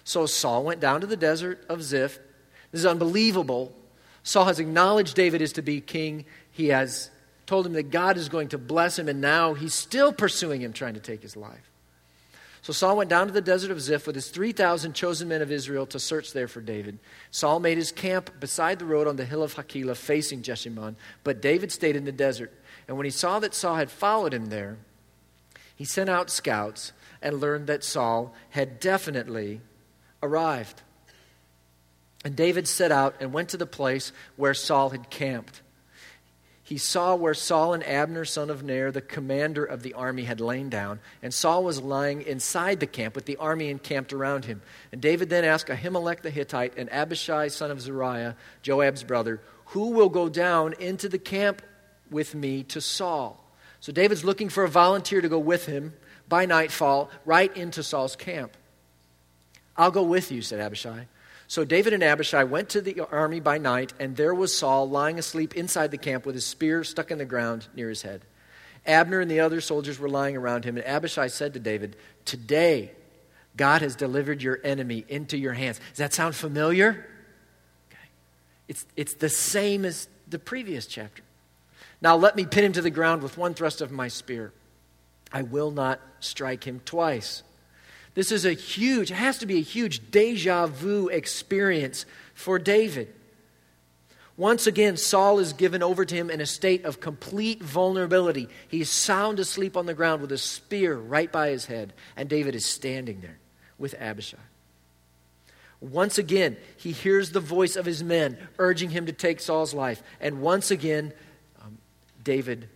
So 0.04 0.26
Saul 0.26 0.64
went 0.64 0.80
down 0.80 1.02
to 1.02 1.08
the 1.08 1.18
desert 1.18 1.66
of 1.70 1.82
Ziph. 1.82 2.20
This 2.72 2.80
is 2.80 2.86
unbelievable. 2.86 3.74
Saul 4.24 4.46
has 4.46 4.60
acknowledged 4.60 5.16
David 5.16 5.42
is 5.42 5.54
to 5.54 5.62
be 5.62 5.82
king. 5.82 6.26
He 6.52 6.68
has 6.68 7.10
told 7.46 7.66
him 7.66 7.74
that 7.74 7.92
God 7.92 8.18
is 8.18 8.30
going 8.30 8.50
to 8.50 8.58
bless 8.58 8.98
him, 8.98 9.08
and 9.10 9.22
now 9.22 9.54
he's 9.54 9.74
still 9.74 10.14
pursuing 10.14 10.62
him, 10.62 10.74
trying 10.74 10.94
to 10.94 11.00
take 11.00 11.22
his 11.22 11.36
life. 11.36 11.70
So 12.62 12.72
Saul 12.72 12.96
went 12.96 13.10
down 13.10 13.28
to 13.28 13.34
the 13.34 13.42
desert 13.42 13.72
of 13.72 13.82
Ziph 13.82 14.08
with 14.08 14.16
his 14.16 14.30
3,000 14.30 14.94
chosen 14.94 15.28
men 15.28 15.42
of 15.42 15.52
Israel 15.52 15.86
to 15.88 16.00
search 16.00 16.32
there 16.32 16.48
for 16.48 16.62
David. 16.62 16.98
Saul 17.30 17.60
made 17.60 17.78
his 17.78 17.92
camp 17.92 18.40
beside 18.40 18.80
the 18.80 18.86
road 18.86 19.06
on 19.06 19.18
the 19.18 19.26
hill 19.26 19.44
of 19.44 19.56
Hachilah, 19.56 19.98
facing 19.98 20.42
Jeshimon, 20.42 20.96
but 21.26 21.42
David 21.42 21.74
stayed 21.74 21.98
in 21.98 22.06
the 22.06 22.14
desert. 22.14 22.54
And 22.88 22.96
when 22.96 23.04
he 23.04 23.12
saw 23.12 23.40
that 23.40 23.54
Saul 23.54 23.76
had 23.76 23.92
followed 23.92 24.34
him 24.34 24.46
there, 24.46 24.78
he 25.76 25.84
sent 25.84 26.10
out 26.10 26.30
scouts 26.30 26.94
and 27.22 27.42
learned 27.42 27.68
that 27.68 27.84
Saul 27.84 28.34
had 28.52 28.80
definitely 28.80 29.60
arrived. 30.24 30.82
And 32.26 32.36
David 32.36 32.68
set 32.68 32.92
out 32.92 33.16
and 33.20 33.34
went 33.34 33.50
to 33.50 33.58
the 33.58 33.66
place 33.66 34.12
where 34.38 34.54
Saul 34.54 34.90
had 34.90 35.10
camped. 35.10 35.62
He 36.66 36.78
saw 36.78 37.14
where 37.16 37.34
Saul 37.34 37.74
and 37.74 37.86
Abner, 37.86 38.24
son 38.24 38.50
of 38.50 38.64
Ner, 38.64 38.90
the 38.90 39.02
commander 39.02 39.66
of 39.66 39.84
the 39.84 39.94
army, 39.94 40.24
had 40.24 40.40
lain 40.40 40.70
down, 40.70 41.02
and 41.22 41.34
Saul 41.34 41.66
was 41.66 41.82
lying 41.82 42.22
inside 42.22 42.80
the 42.80 42.88
camp 42.88 43.16
with 43.16 43.26
the 43.26 43.36
army 43.36 43.70
encamped 43.70 44.14
around 44.14 44.46
him. 44.46 44.62
And 44.94 45.02
David 45.02 45.30
then 45.30 45.44
asked 45.44 45.68
Ahimelech 45.68 46.22
the 46.22 46.30
Hittite 46.30 46.78
and 46.78 46.92
Abishai, 46.92 47.50
son 47.50 47.70
of 47.70 47.82
Zeruiah, 47.82 48.38
Joab's 48.62 49.04
brother, 49.04 49.42
Who 49.68 49.90
will 49.90 50.08
go 50.08 50.30
down 50.30 50.74
into 50.80 51.10
the 51.10 51.20
camp 51.20 51.62
with 52.10 52.34
me 52.34 52.64
to 52.64 52.80
Saul? 52.80 53.44
So 53.82 53.92
David's 53.92 54.24
looking 54.24 54.48
for 54.48 54.64
a 54.64 54.70
volunteer 54.70 55.20
to 55.20 55.28
go 55.28 55.40
with 55.40 55.66
him 55.66 55.94
by 56.30 56.46
nightfall 56.46 57.12
right 57.26 57.56
into 57.58 57.84
Saul's 57.84 58.16
camp. 58.16 58.56
I'll 59.76 59.92
go 59.92 60.04
with 60.04 60.32
you, 60.32 60.42
said 60.42 60.60
Abishai. 60.60 61.08
So 61.48 61.66
David 61.66 61.94
and 61.94 62.04
Abishai 62.04 62.44
went 62.46 62.70
to 62.70 62.82
the 62.82 63.02
army 63.02 63.40
by 63.40 63.58
night, 63.58 63.94
and 64.00 64.16
there 64.16 64.34
was 64.34 64.58
Saul 64.58 64.90
lying 64.90 65.20
asleep 65.20 65.56
inside 65.56 65.92
the 65.92 65.98
camp 65.98 66.26
with 66.26 66.36
his 66.36 66.46
spear 66.46 66.84
stuck 66.84 67.12
in 67.12 67.18
the 67.18 67.26
ground 67.26 67.68
near 67.76 67.90
his 67.90 68.02
head. 68.02 68.22
Abner 68.86 69.20
and 69.20 69.30
the 69.30 69.40
other 69.40 69.62
soldiers 69.62 70.00
were 70.00 70.10
lying 70.10 70.36
around 70.36 70.66
him, 70.66 70.78
and 70.78 70.86
Abishai 70.86 71.28
said 71.28 71.54
to 71.54 71.60
David, 71.60 71.96
Today 72.26 72.92
God 73.56 73.82
has 73.82 73.96
delivered 73.96 74.42
your 74.42 74.60
enemy 74.64 75.06
into 75.08 75.38
your 75.38 75.54
hands. 75.54 75.80
Does 75.90 76.00
that 76.00 76.14
sound 76.14 76.36
familiar? 76.36 77.06
Okay. 77.90 78.10
It's, 78.68 78.86
it's 78.96 79.14
the 79.14 79.30
same 79.30 79.86
as 79.86 80.08
the 80.28 80.40
previous 80.40 80.86
chapter. 80.86 81.24
Now 82.02 82.16
let 82.16 82.36
me 82.36 82.46
pin 82.46 82.66
him 82.66 82.74
to 82.74 82.82
the 82.82 82.90
ground 82.90 83.22
with 83.22 83.38
one 83.38 83.54
thrust 83.54 83.82
of 83.82 83.92
my 83.92 84.08
spear. 84.08 84.52
I 85.32 85.44
will 85.44 85.72
not 85.72 86.02
strike 86.20 86.66
him 86.66 86.82
twice. 86.84 87.44
This 88.14 88.32
is 88.32 88.46
a 88.46 88.54
huge, 88.54 89.12
it 89.12 89.16
has 89.16 89.40
to 89.40 89.46
be 89.46 89.58
a 89.58 89.64
huge 89.64 90.12
deja 90.12 90.68
vu 90.68 91.08
experience 91.08 92.06
for 92.34 92.60
David. 92.60 93.14
Once 94.36 94.66
again, 94.66 94.98
Saul 94.98 95.38
is 95.40 95.54
given 95.54 95.84
over 95.84 96.06
to 96.06 96.16
him 96.16 96.32
in 96.32 96.42
a 96.42 96.46
state 96.46 96.86
of 96.86 97.00
complete 97.00 97.62
vulnerability. 97.62 98.50
He's 98.68 98.90
sound 98.90 99.40
asleep 99.40 99.78
on 99.78 99.86
the 99.86 99.94
ground 99.94 100.22
with 100.22 100.32
a 100.32 100.40
spear 100.40 100.96
right 100.96 101.32
by 101.32 101.50
his 101.50 101.68
head, 101.68 101.94
and 102.16 102.28
David 102.28 102.56
is 102.56 102.66
standing 102.66 103.22
there 103.22 103.38
with 103.78 103.94
Abishai. 104.00 104.38
Once 105.82 106.18
again, 106.18 106.58
he 106.78 106.94
hears 106.94 107.32
the 107.32 107.40
voice 107.40 107.76
of 107.76 107.86
his 107.86 108.04
men 108.04 108.38
urging 108.58 108.90
him 108.90 109.06
to 109.06 109.12
take 109.12 109.40
Saul's 109.40 109.74
life, 109.74 110.02
and 110.20 110.42
once 110.42 110.72
again, 110.72 111.14
um, 111.62 111.78
David 112.24 112.70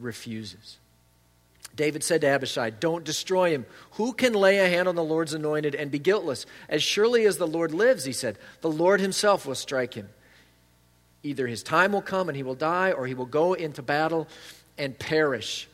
refuses. 0.00 0.78
David 1.78 2.02
said 2.02 2.22
to 2.22 2.26
Abishai, 2.26 2.70
Don't 2.70 3.04
destroy 3.04 3.50
him. 3.50 3.64
Who 3.92 4.12
can 4.12 4.32
lay 4.34 4.58
a 4.58 4.68
hand 4.68 4.88
on 4.88 4.96
the 4.96 5.04
Lord's 5.04 5.32
anointed 5.32 5.76
and 5.76 5.92
be 5.92 6.00
guiltless? 6.00 6.44
As 6.68 6.82
surely 6.82 7.24
as 7.24 7.38
the 7.38 7.46
Lord 7.46 7.72
lives, 7.72 8.04
he 8.04 8.12
said, 8.12 8.36
the 8.62 8.70
Lord 8.70 9.00
himself 9.00 9.46
will 9.46 9.54
strike 9.54 9.94
him. 9.94 10.08
Either 11.22 11.46
his 11.46 11.62
time 11.62 11.92
will 11.92 12.02
come 12.02 12.28
and 12.28 12.34
he 12.34 12.42
will 12.42 12.56
die, 12.56 12.90
or 12.90 13.06
he 13.06 13.14
will 13.14 13.26
go 13.26 13.52
into 13.52 13.80
battle 13.80 14.26
and 14.76 14.98
perish. 14.98 15.68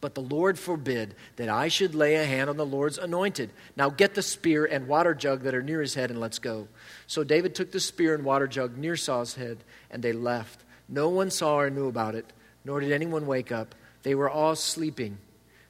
But 0.00 0.14
the 0.14 0.22
Lord 0.22 0.56
forbid 0.56 1.16
that 1.34 1.48
I 1.48 1.66
should 1.66 1.96
lay 1.96 2.14
a 2.14 2.24
hand 2.24 2.48
on 2.48 2.56
the 2.56 2.64
Lord's 2.64 2.98
anointed. 2.98 3.50
Now 3.76 3.90
get 3.90 4.14
the 4.14 4.22
spear 4.22 4.66
and 4.66 4.86
water 4.86 5.14
jug 5.14 5.42
that 5.42 5.54
are 5.54 5.64
near 5.64 5.80
his 5.80 5.94
head 5.94 6.12
and 6.12 6.20
let's 6.20 6.38
go. 6.38 6.68
So 7.08 7.24
David 7.24 7.56
took 7.56 7.72
the 7.72 7.80
spear 7.80 8.14
and 8.14 8.24
water 8.24 8.46
jug 8.46 8.78
near 8.78 8.96
Saul's 8.96 9.34
head 9.34 9.58
and 9.90 10.00
they 10.00 10.12
left. 10.12 10.60
No 10.88 11.08
one 11.08 11.32
saw 11.32 11.58
or 11.58 11.70
knew 11.70 11.88
about 11.88 12.14
it, 12.14 12.32
nor 12.64 12.78
did 12.78 12.92
anyone 12.92 13.26
wake 13.26 13.50
up 13.50 13.74
they 14.02 14.14
were 14.14 14.30
all 14.30 14.56
sleeping 14.56 15.18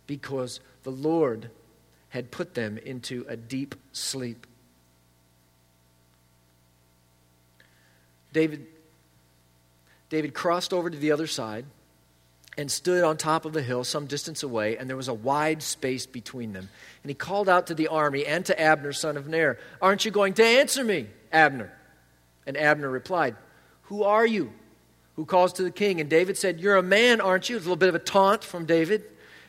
because 0.06 0.60
the 0.82 0.90
Lord 0.90 1.50
had 2.10 2.30
put 2.30 2.54
them 2.54 2.78
into 2.78 3.24
a 3.28 3.36
deep 3.36 3.74
sleep. 3.92 4.46
David, 8.32 8.66
David 10.10 10.34
crossed 10.34 10.72
over 10.72 10.90
to 10.90 10.96
the 10.96 11.12
other 11.12 11.26
side 11.26 11.64
and 12.56 12.70
stood 12.70 13.04
on 13.04 13.16
top 13.16 13.44
of 13.44 13.52
the 13.52 13.62
hill 13.62 13.84
some 13.84 14.06
distance 14.06 14.42
away, 14.42 14.76
and 14.76 14.88
there 14.88 14.96
was 14.96 15.08
a 15.08 15.14
wide 15.14 15.62
space 15.62 16.06
between 16.06 16.52
them. 16.52 16.68
And 17.02 17.10
he 17.10 17.14
called 17.14 17.48
out 17.48 17.68
to 17.68 17.74
the 17.74 17.88
army 17.88 18.26
and 18.26 18.44
to 18.46 18.60
Abner, 18.60 18.92
son 18.92 19.16
of 19.16 19.28
Ner, 19.28 19.58
Aren't 19.80 20.04
you 20.04 20.10
going 20.10 20.34
to 20.34 20.44
answer 20.44 20.82
me, 20.82 21.06
Abner? 21.32 21.72
And 22.46 22.56
Abner 22.56 22.90
replied, 22.90 23.36
Who 23.82 24.02
are 24.02 24.26
you? 24.26 24.52
Who 25.18 25.24
calls 25.24 25.52
to 25.52 25.64
the 25.64 25.70
king. 25.72 26.00
And 26.00 26.08
David 26.08 26.38
said, 26.38 26.60
You're 26.60 26.76
a 26.76 26.82
man, 26.82 27.20
aren't 27.20 27.48
you? 27.48 27.56
It's 27.56 27.64
a 27.64 27.68
little 27.68 27.76
bit 27.76 27.88
of 27.88 27.96
a 27.96 27.98
taunt 27.98 28.44
from 28.44 28.66
David. 28.66 29.02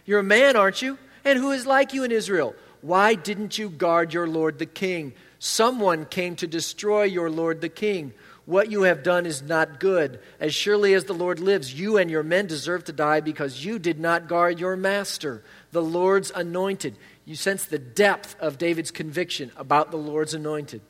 You're 0.03 0.17
a 0.17 0.23
man, 0.23 0.55
aren't 0.55 0.81
you? 0.81 0.97
And 1.23 1.37
who 1.37 1.51
is 1.51 1.67
like 1.67 1.93
you 1.93 2.03
in 2.03 2.11
Israel? 2.11 2.55
Why 2.81 3.13
didn't 3.13 3.59
you 3.59 3.69
guard 3.69 4.11
your 4.11 4.27
Lord 4.27 4.57
the 4.57 4.65
king? 4.65 5.13
Someone 5.37 6.05
came 6.05 6.35
to 6.37 6.47
destroy 6.47 7.03
your 7.03 7.29
Lord 7.29 7.61
the 7.61 7.69
king. 7.69 8.13
What 8.47 8.71
you 8.71 8.81
have 8.81 9.03
done 9.03 9.27
is 9.27 9.43
not 9.43 9.79
good. 9.79 10.19
As 10.39 10.55
surely 10.55 10.95
as 10.95 11.03
the 11.03 11.13
Lord 11.13 11.39
lives, 11.39 11.71
you 11.71 11.99
and 11.99 12.09
your 12.09 12.23
men 12.23 12.47
deserve 12.47 12.85
to 12.85 12.91
die 12.91 13.19
because 13.19 13.63
you 13.63 13.77
did 13.77 13.99
not 13.99 14.27
guard 14.27 14.59
your 14.59 14.75
master, 14.75 15.43
the 15.71 15.83
Lord's 15.83 16.31
anointed. 16.31 16.95
You 17.25 17.35
sense 17.35 17.65
the 17.65 17.77
depth 17.77 18.35
of 18.39 18.57
David's 18.57 18.89
conviction 18.89 19.51
about 19.55 19.91
the 19.91 19.97
Lord's 19.97 20.33
anointed. 20.33 20.81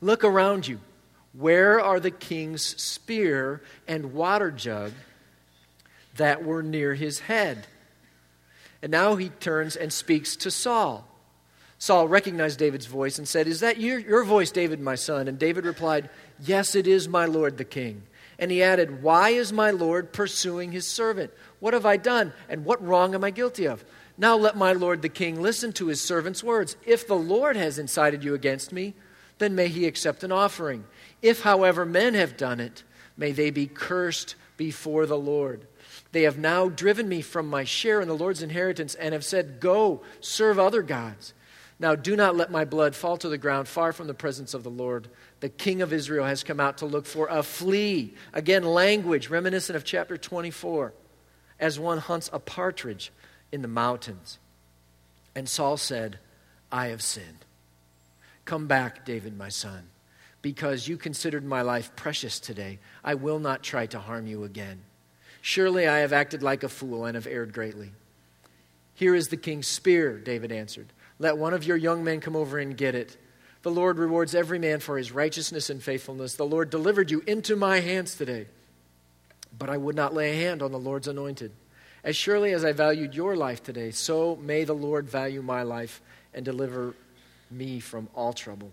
Look 0.00 0.24
around 0.24 0.66
you. 0.66 0.80
Where 1.32 1.80
are 1.80 1.98
the 1.98 2.10
king's 2.10 2.62
spear 2.80 3.62
and 3.88 4.12
water 4.12 4.50
jug 4.50 4.92
that 6.16 6.44
were 6.44 6.62
near 6.62 6.94
his 6.94 7.20
head? 7.20 7.66
And 8.82 8.90
now 8.92 9.16
he 9.16 9.28
turns 9.28 9.76
and 9.76 9.92
speaks 9.92 10.36
to 10.36 10.50
Saul. 10.50 11.08
Saul 11.78 12.06
recognized 12.06 12.58
David's 12.58 12.86
voice 12.86 13.18
and 13.18 13.26
said, 13.26 13.48
Is 13.48 13.60
that 13.60 13.80
your, 13.80 13.98
your 13.98 14.24
voice, 14.24 14.50
David, 14.50 14.80
my 14.80 14.94
son? 14.94 15.26
And 15.26 15.38
David 15.38 15.64
replied, 15.64 16.10
Yes, 16.38 16.74
it 16.74 16.86
is, 16.86 17.08
my 17.08 17.24
lord 17.24 17.58
the 17.58 17.64
king. 17.64 18.02
And 18.38 18.50
he 18.50 18.62
added, 18.62 19.02
Why 19.02 19.30
is 19.30 19.52
my 19.52 19.70
lord 19.70 20.12
pursuing 20.12 20.72
his 20.72 20.86
servant? 20.86 21.32
What 21.60 21.74
have 21.74 21.86
I 21.86 21.96
done? 21.96 22.32
And 22.48 22.64
what 22.64 22.84
wrong 22.84 23.14
am 23.14 23.24
I 23.24 23.30
guilty 23.30 23.66
of? 23.66 23.84
Now 24.18 24.36
let 24.36 24.56
my 24.56 24.72
lord 24.72 25.02
the 25.02 25.08
king 25.08 25.40
listen 25.40 25.72
to 25.74 25.86
his 25.86 26.00
servant's 26.00 26.44
words. 26.44 26.76
If 26.84 27.06
the 27.06 27.16
Lord 27.16 27.56
has 27.56 27.78
incited 27.78 28.22
you 28.22 28.34
against 28.34 28.72
me, 28.72 28.94
then 29.42 29.54
may 29.54 29.68
he 29.68 29.86
accept 29.86 30.24
an 30.24 30.32
offering. 30.32 30.84
If, 31.20 31.42
however, 31.42 31.84
men 31.84 32.14
have 32.14 32.36
done 32.36 32.60
it, 32.60 32.82
may 33.16 33.32
they 33.32 33.50
be 33.50 33.66
cursed 33.66 34.34
before 34.56 35.06
the 35.06 35.18
Lord. 35.18 35.66
They 36.12 36.22
have 36.22 36.38
now 36.38 36.68
driven 36.68 37.08
me 37.08 37.22
from 37.22 37.48
my 37.48 37.64
share 37.64 38.00
in 38.00 38.08
the 38.08 38.16
Lord's 38.16 38.42
inheritance 38.42 38.94
and 38.94 39.12
have 39.14 39.24
said, 39.24 39.60
Go, 39.60 40.02
serve 40.20 40.58
other 40.58 40.82
gods. 40.82 41.34
Now 41.78 41.94
do 41.96 42.14
not 42.14 42.36
let 42.36 42.50
my 42.50 42.64
blood 42.64 42.94
fall 42.94 43.16
to 43.16 43.28
the 43.28 43.38
ground 43.38 43.66
far 43.66 43.92
from 43.92 44.06
the 44.06 44.14
presence 44.14 44.54
of 44.54 44.62
the 44.62 44.70
Lord, 44.70 45.08
the 45.40 45.48
king 45.48 45.82
of 45.82 45.92
Israel 45.92 46.24
has 46.24 46.44
come 46.44 46.60
out 46.60 46.78
to 46.78 46.86
look 46.86 47.06
for 47.06 47.26
a 47.28 47.42
flea. 47.42 48.14
Again, 48.32 48.62
language 48.62 49.28
reminiscent 49.28 49.74
of 49.74 49.84
chapter 49.84 50.16
24, 50.16 50.92
as 51.58 51.80
one 51.80 51.98
hunts 51.98 52.30
a 52.32 52.38
partridge 52.38 53.10
in 53.50 53.62
the 53.62 53.68
mountains. 53.68 54.38
And 55.34 55.48
Saul 55.48 55.76
said, 55.76 56.20
I 56.70 56.86
have 56.86 57.02
sinned. 57.02 57.44
Come 58.44 58.66
back, 58.66 59.04
David, 59.04 59.36
my 59.36 59.48
son, 59.48 59.84
because 60.40 60.88
you 60.88 60.96
considered 60.96 61.44
my 61.44 61.62
life 61.62 61.94
precious 61.96 62.40
today. 62.40 62.78
I 63.04 63.14
will 63.14 63.38
not 63.38 63.62
try 63.62 63.86
to 63.86 64.00
harm 64.00 64.26
you 64.26 64.44
again. 64.44 64.82
Surely 65.40 65.86
I 65.86 65.98
have 65.98 66.12
acted 66.12 66.42
like 66.42 66.62
a 66.62 66.68
fool 66.68 67.04
and 67.04 67.14
have 67.14 67.26
erred 67.26 67.52
greatly. 67.52 67.92
Here 68.94 69.14
is 69.14 69.28
the 69.28 69.36
king's 69.36 69.66
spear, 69.66 70.18
David 70.18 70.52
answered. 70.52 70.92
Let 71.18 71.38
one 71.38 71.54
of 71.54 71.64
your 71.64 71.76
young 71.76 72.04
men 72.04 72.20
come 72.20 72.36
over 72.36 72.58
and 72.58 72.76
get 72.76 72.94
it. 72.94 73.16
The 73.62 73.70
Lord 73.70 73.98
rewards 73.98 74.34
every 74.34 74.58
man 74.58 74.80
for 74.80 74.98
his 74.98 75.12
righteousness 75.12 75.70
and 75.70 75.82
faithfulness. 75.82 76.34
The 76.34 76.44
Lord 76.44 76.68
delivered 76.70 77.10
you 77.10 77.22
into 77.26 77.56
my 77.56 77.80
hands 77.80 78.16
today. 78.16 78.46
But 79.56 79.70
I 79.70 79.76
would 79.76 79.94
not 79.94 80.14
lay 80.14 80.32
a 80.32 80.44
hand 80.44 80.62
on 80.62 80.72
the 80.72 80.78
Lord's 80.78 81.08
anointed. 81.08 81.52
As 82.04 82.16
surely 82.16 82.52
as 82.52 82.64
I 82.64 82.72
valued 82.72 83.14
your 83.14 83.36
life 83.36 83.62
today, 83.62 83.92
so 83.92 84.36
may 84.36 84.64
the 84.64 84.74
Lord 84.74 85.08
value 85.08 85.42
my 85.42 85.62
life 85.62 86.02
and 86.34 86.44
deliver 86.44 86.94
me 87.52 87.80
from 87.80 88.08
all 88.14 88.32
trouble. 88.32 88.70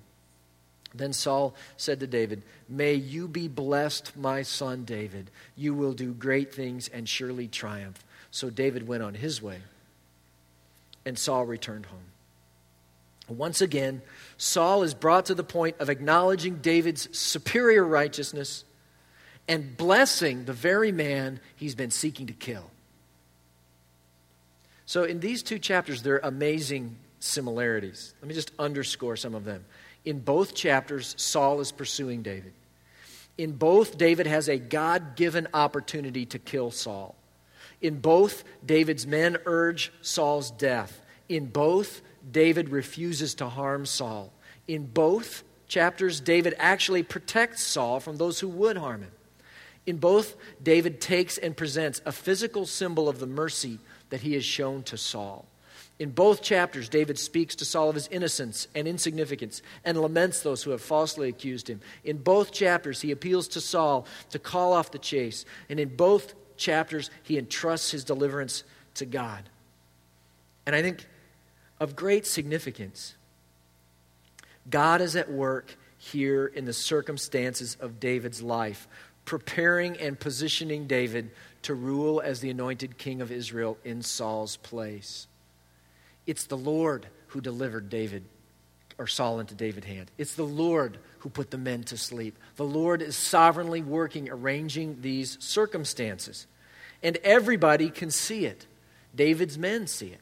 Then 0.94 1.14
Saul 1.14 1.56
said 1.78 2.00
to 2.00 2.08
David, 2.08 2.42
May 2.68 2.96
you 2.96 3.28
be 3.28 3.48
blessed, 3.48 4.18
my 4.18 4.42
son 4.42 4.86
David. 4.86 5.30
You 5.56 5.74
will 5.74 5.94
do 5.94 6.14
great 6.14 6.54
things 6.54 6.88
and 6.88 7.08
surely 7.08 7.48
triumph. 7.48 8.04
So 8.32 8.50
David 8.50 8.88
went 8.88 9.04
on 9.04 9.14
his 9.14 9.42
way, 9.42 9.60
and 11.06 11.18
Saul 11.18 11.46
returned 11.46 11.88
home. 11.88 12.00
Once 13.28 13.62
again, 13.62 14.02
Saul 14.38 14.82
is 14.82 14.96
brought 14.96 15.28
to 15.28 15.36
the 15.36 15.44
point 15.44 15.76
of 15.80 15.90
acknowledging 15.90 16.56
David's 16.56 17.16
superior 17.18 17.84
righteousness 17.84 18.66
and 19.48 19.78
blessing 19.78 20.46
the 20.46 20.54
very 20.54 20.92
man 20.92 21.40
he's 21.56 21.76
been 21.76 21.92
seeking 21.92 22.28
to 22.28 22.34
kill. 22.34 22.72
So, 24.88 25.04
in 25.04 25.20
these 25.20 25.44
two 25.44 25.60
chapters, 25.60 26.02
they're 26.02 26.20
amazing 26.20 26.96
similarities. 27.20 28.14
Let 28.22 28.28
me 28.28 28.34
just 28.34 28.52
underscore 28.58 29.16
some 29.16 29.36
of 29.36 29.46
them. 29.46 29.66
In 30.06 30.20
both 30.20 30.56
chapters, 30.56 31.16
Saul 31.18 31.60
is 31.60 31.72
pursuing 31.72 32.22
David. 32.22 32.54
In 33.38 33.54
both, 33.54 33.98
David 33.98 34.28
has 34.28 34.50
a 34.50 34.58
God 34.58 35.16
given 35.16 35.48
opportunity 35.54 36.26
to 36.28 36.40
kill 36.40 36.72
Saul. 36.72 37.16
In 37.82 38.00
both, 38.00 38.44
David's 38.66 39.08
men 39.08 39.38
urge 39.46 39.94
Saul's 40.02 40.52
death. 40.52 41.02
In 41.30 41.46
both, 41.46 42.02
David 42.30 42.70
refuses 42.70 43.36
to 43.36 43.48
harm 43.48 43.86
Saul. 43.86 44.34
In 44.68 44.86
both 44.86 45.44
chapters, 45.68 46.20
David 46.20 46.54
actually 46.58 47.04
protects 47.04 47.64
Saul 47.64 48.00
from 48.00 48.18
those 48.18 48.40
who 48.40 48.50
would 48.50 48.78
harm 48.78 49.04
him. 49.04 49.12
In 49.86 49.98
both, 49.98 50.36
David 50.62 51.00
takes 51.00 51.38
and 51.38 51.56
presents 51.56 52.02
a 52.06 52.12
physical 52.12 52.66
symbol 52.66 53.08
of 53.08 53.20
the 53.20 53.26
mercy 53.26 53.80
that 54.10 54.22
he 54.22 54.34
has 54.34 54.44
shown 54.44 54.84
to 54.84 54.98
Saul. 54.98 55.46
In 56.00 56.12
both 56.12 56.42
chapters, 56.42 56.88
David 56.88 57.20
speaks 57.20 57.56
to 57.56 57.66
Saul 57.66 57.90
of 57.90 57.96
his 57.96 58.08
innocence 58.08 58.70
and 58.74 58.88
insignificance 58.88 59.62
and 59.84 60.02
laments 60.02 60.42
those 60.42 60.64
who 60.64 60.72
have 60.72 60.82
falsely 60.82 61.28
accused 61.28 61.70
him. 61.70 61.82
In 62.06 62.18
both 62.18 62.54
chapters, 62.54 63.02
he 63.02 63.12
appeals 63.12 63.50
to 63.50 63.62
Saul 63.62 64.08
to 64.30 64.40
call 64.40 64.72
off 64.72 64.92
the 64.92 64.98
chase. 64.98 65.44
And 65.68 65.78
in 65.78 65.98
both 65.98 66.36
chapters, 66.56 67.10
he 67.24 67.38
entrusts 67.38 67.92
his 67.92 68.06
deliverance 68.06 68.64
to 68.96 69.06
God. 69.06 69.50
And 70.66 70.74
I 70.74 70.82
think 70.82 71.06
of 71.82 71.98
great 71.98 72.26
significance. 72.26 73.16
God 74.70 75.02
is 75.02 75.18
at 75.18 75.30
work 75.30 75.76
here 75.98 76.46
in 76.46 76.64
the 76.64 76.74
circumstances 76.74 77.76
of 77.82 78.00
David's 78.00 78.42
life, 78.42 78.88
preparing 79.26 79.98
and 79.98 80.18
positioning 80.18 80.88
David 80.88 81.32
to 81.64 81.74
rule 81.74 82.22
as 82.22 82.40
the 82.40 82.50
anointed 82.50 82.98
king 82.98 83.20
of 83.22 83.34
Israel 83.34 83.78
in 83.84 84.02
Saul's 84.02 84.56
place. 84.58 85.28
It's 86.30 86.46
the 86.46 86.56
Lord 86.56 87.08
who 87.30 87.42
delivered 87.42 87.90
David 87.90 88.24
or 89.00 89.08
Saul 89.08 89.40
into 89.40 89.56
David's 89.56 89.88
hand. 89.88 90.12
It's 90.16 90.36
the 90.36 90.44
Lord 90.44 91.00
who 91.20 91.30
put 91.30 91.50
the 91.50 91.58
men 91.58 91.82
to 91.86 91.98
sleep. 91.98 92.38
The 92.56 92.64
Lord 92.64 93.02
is 93.02 93.18
sovereignly 93.18 93.82
working, 93.82 94.30
arranging 94.30 95.02
these 95.02 95.44
circumstances. 95.44 96.46
And 97.02 97.18
everybody 97.24 97.90
can 97.90 98.12
see 98.12 98.46
it. 98.46 98.68
David's 99.16 99.58
men 99.58 99.88
see 99.88 100.10
it. 100.10 100.20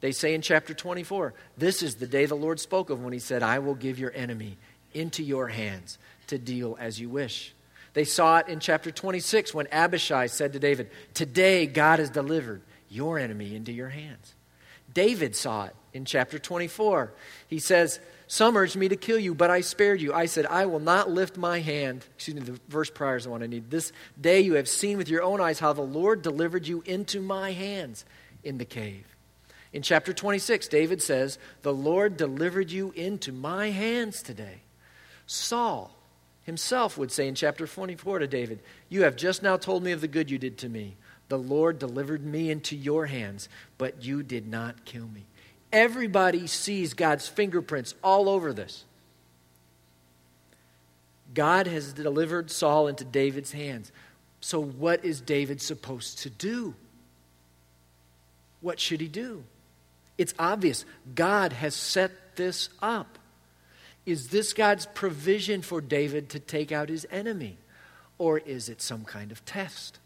They 0.00 0.12
say 0.12 0.32
in 0.32 0.42
chapter 0.42 0.74
24, 0.74 1.34
This 1.58 1.82
is 1.82 1.96
the 1.96 2.06
day 2.06 2.26
the 2.26 2.36
Lord 2.36 2.60
spoke 2.60 2.88
of 2.88 3.02
when 3.02 3.12
he 3.12 3.18
said, 3.18 3.42
I 3.42 3.58
will 3.58 3.74
give 3.74 3.98
your 3.98 4.12
enemy 4.14 4.58
into 4.92 5.24
your 5.24 5.48
hands 5.48 5.98
to 6.28 6.38
deal 6.38 6.76
as 6.78 7.00
you 7.00 7.08
wish. 7.08 7.52
They 7.94 8.04
saw 8.04 8.38
it 8.38 8.46
in 8.46 8.60
chapter 8.60 8.92
26 8.92 9.54
when 9.54 9.66
Abishai 9.72 10.28
said 10.28 10.52
to 10.52 10.60
David, 10.60 10.88
Today 11.14 11.66
God 11.66 11.98
has 11.98 12.10
delivered 12.10 12.62
your 12.88 13.18
enemy 13.18 13.56
into 13.56 13.72
your 13.72 13.88
hands. 13.88 14.33
David 14.94 15.34
saw 15.36 15.64
it 15.64 15.74
in 15.92 16.04
chapter 16.04 16.38
24. 16.38 17.12
He 17.48 17.58
says, 17.58 18.00
Some 18.28 18.56
urged 18.56 18.76
me 18.76 18.88
to 18.88 18.96
kill 18.96 19.18
you, 19.18 19.34
but 19.34 19.50
I 19.50 19.60
spared 19.60 20.00
you. 20.00 20.14
I 20.14 20.26
said, 20.26 20.46
I 20.46 20.66
will 20.66 20.80
not 20.80 21.10
lift 21.10 21.36
my 21.36 21.60
hand. 21.60 22.06
Excuse 22.14 22.36
me, 22.36 22.42
the 22.42 22.60
verse 22.68 22.90
prior 22.90 23.16
is 23.16 23.24
the 23.24 23.30
one 23.30 23.42
I 23.42 23.46
need. 23.46 23.70
This 23.70 23.92
day 24.20 24.40
you 24.40 24.54
have 24.54 24.68
seen 24.68 24.96
with 24.96 25.08
your 25.08 25.22
own 25.22 25.40
eyes 25.40 25.58
how 25.58 25.72
the 25.72 25.82
Lord 25.82 26.22
delivered 26.22 26.66
you 26.66 26.82
into 26.86 27.20
my 27.20 27.52
hands 27.52 28.04
in 28.42 28.58
the 28.58 28.64
cave. 28.64 29.06
In 29.72 29.82
chapter 29.82 30.12
26, 30.12 30.68
David 30.68 31.02
says, 31.02 31.38
The 31.62 31.74
Lord 31.74 32.16
delivered 32.16 32.70
you 32.70 32.92
into 32.92 33.32
my 33.32 33.70
hands 33.70 34.22
today. 34.22 34.62
Saul 35.26 35.90
himself 36.44 36.96
would 36.96 37.10
say 37.10 37.26
in 37.26 37.34
chapter 37.34 37.66
24 37.66 38.20
to 38.20 38.26
David, 38.28 38.60
You 38.88 39.02
have 39.02 39.16
just 39.16 39.42
now 39.42 39.56
told 39.56 39.82
me 39.82 39.92
of 39.92 40.00
the 40.00 40.08
good 40.08 40.30
you 40.30 40.38
did 40.38 40.58
to 40.58 40.68
me. 40.68 40.96
The 41.28 41.38
Lord 41.38 41.78
delivered 41.78 42.24
me 42.24 42.50
into 42.50 42.76
your 42.76 43.06
hands, 43.06 43.48
but 43.78 44.04
you 44.04 44.22
did 44.22 44.46
not 44.46 44.84
kill 44.84 45.06
me. 45.06 45.24
Everybody 45.72 46.46
sees 46.46 46.94
God's 46.94 47.26
fingerprints 47.26 47.94
all 48.02 48.28
over 48.28 48.52
this. 48.52 48.84
God 51.32 51.66
has 51.66 51.92
delivered 51.92 52.50
Saul 52.50 52.86
into 52.86 53.04
David's 53.04 53.52
hands. 53.52 53.90
So, 54.40 54.60
what 54.62 55.04
is 55.04 55.20
David 55.20 55.60
supposed 55.60 56.20
to 56.20 56.30
do? 56.30 56.74
What 58.60 58.78
should 58.78 59.00
he 59.00 59.08
do? 59.08 59.42
It's 60.16 60.34
obvious. 60.38 60.84
God 61.14 61.52
has 61.52 61.74
set 61.74 62.36
this 62.36 62.68
up. 62.80 63.18
Is 64.06 64.28
this 64.28 64.52
God's 64.52 64.86
provision 64.86 65.62
for 65.62 65.80
David 65.80 66.28
to 66.30 66.38
take 66.38 66.70
out 66.70 66.88
his 66.88 67.06
enemy? 67.10 67.56
Or 68.18 68.38
is 68.38 68.68
it 68.68 68.80
some 68.80 69.04
kind 69.04 69.32
of 69.32 69.44
test? 69.44 69.98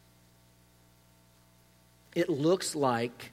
It 2.15 2.29
looks 2.29 2.75
like 2.75 3.33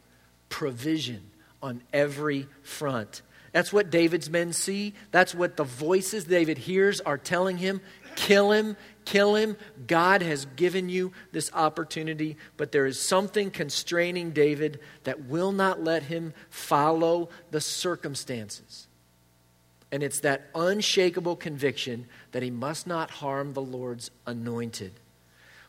provision 0.49 1.31
on 1.61 1.81
every 1.91 2.47
front. 2.61 3.21
That's 3.51 3.71
what 3.71 3.89
David's 3.89 4.29
men 4.29 4.51
see. 4.51 4.93
That's 5.11 5.33
what 5.33 5.55
the 5.55 5.63
voices 5.63 6.25
David 6.25 6.57
hears 6.57 6.99
are 7.01 7.17
telling 7.17 7.57
him 7.57 7.81
kill 8.15 8.51
him, 8.51 8.75
kill 9.03 9.35
him. 9.35 9.57
God 9.87 10.21
has 10.21 10.45
given 10.55 10.89
you 10.89 11.11
this 11.31 11.51
opportunity, 11.53 12.37
but 12.57 12.71
there 12.71 12.85
is 12.85 12.99
something 13.01 13.51
constraining 13.51 14.31
David 14.31 14.79
that 15.03 15.25
will 15.25 15.51
not 15.51 15.83
let 15.83 16.03
him 16.03 16.33
follow 16.49 17.29
the 17.51 17.61
circumstances. 17.61 18.87
And 19.91 20.01
it's 20.01 20.21
that 20.21 20.49
unshakable 20.55 21.35
conviction 21.35 22.07
that 22.31 22.43
he 22.43 22.51
must 22.51 22.87
not 22.87 23.11
harm 23.11 23.53
the 23.53 23.61
Lord's 23.61 24.11
anointed. 24.25 24.93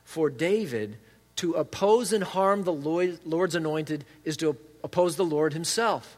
For 0.05 0.31
David, 0.31 0.99
to 1.37 1.55
oppose 1.55 2.13
and 2.13 2.25
harm 2.25 2.65
the 2.65 2.73
Lord's 2.73 3.55
anointed 3.55 4.05
is 4.25 4.37
to 4.39 4.57
oppose 4.83 5.17
the 5.17 5.25
Lord 5.25 5.53
himself. 5.53 6.17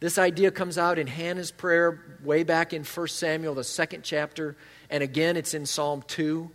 This 0.00 0.18
idea 0.18 0.50
comes 0.50 0.78
out 0.78 0.98
in 0.98 1.06
Hannah's 1.06 1.52
prayer 1.52 2.00
way 2.24 2.42
back 2.42 2.72
in 2.72 2.82
1 2.82 3.08
Samuel, 3.08 3.54
the 3.54 3.62
second 3.62 4.02
chapter, 4.02 4.56
and 4.90 5.00
again, 5.00 5.36
it's 5.36 5.54
in 5.54 5.64
Psalm 5.64 6.02
2, 6.08 6.50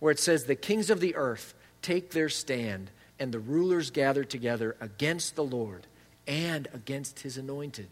where 0.00 0.10
it 0.10 0.18
says, 0.18 0.44
The 0.44 0.56
kings 0.56 0.90
of 0.90 0.98
the 0.98 1.14
earth 1.14 1.54
take 1.80 2.10
their 2.10 2.28
stand, 2.28 2.90
and 3.20 3.30
the 3.30 3.38
rulers 3.38 3.90
gather 3.90 4.24
together 4.24 4.76
against 4.80 5.36
the 5.36 5.44
Lord 5.44 5.86
and 6.26 6.66
against 6.74 7.20
his 7.20 7.38
anointed. 7.38 7.88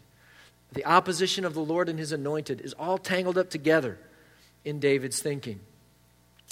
The 0.72 0.84
opposition 0.84 1.44
of 1.44 1.54
the 1.54 1.60
Lord 1.60 1.88
and 1.88 1.98
his 1.98 2.10
anointed 2.10 2.60
is 2.60 2.72
all 2.72 2.98
tangled 2.98 3.38
up 3.38 3.48
together 3.48 3.98
in 4.64 4.80
David's 4.80 5.20
thinking. 5.22 5.60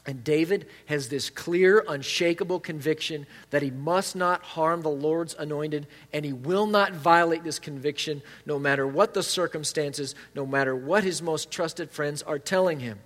And 0.06 0.22
David 0.22 0.66
has 0.86 1.08
this 1.08 1.30
clear, 1.30 1.82
unshakable 1.88 2.60
conviction 2.60 3.26
that 3.50 3.62
he 3.62 3.70
must 3.70 4.14
not 4.14 4.42
harm 4.42 4.82
the 4.82 4.90
Lord's 4.90 5.34
anointed, 5.38 5.86
and 6.12 6.26
he 6.26 6.32
will 6.32 6.66
not 6.66 6.92
violate 6.92 7.42
this 7.42 7.58
conviction 7.58 8.20
no 8.44 8.58
matter 8.58 8.86
what 8.86 9.14
the 9.14 9.22
circumstances, 9.22 10.14
no 10.34 10.44
matter 10.44 10.76
what 10.76 11.04
his 11.04 11.22
most 11.22 11.50
trusted 11.50 11.90
friends 11.90 12.22
are 12.22 12.38
telling 12.38 12.80
him. 12.80 12.98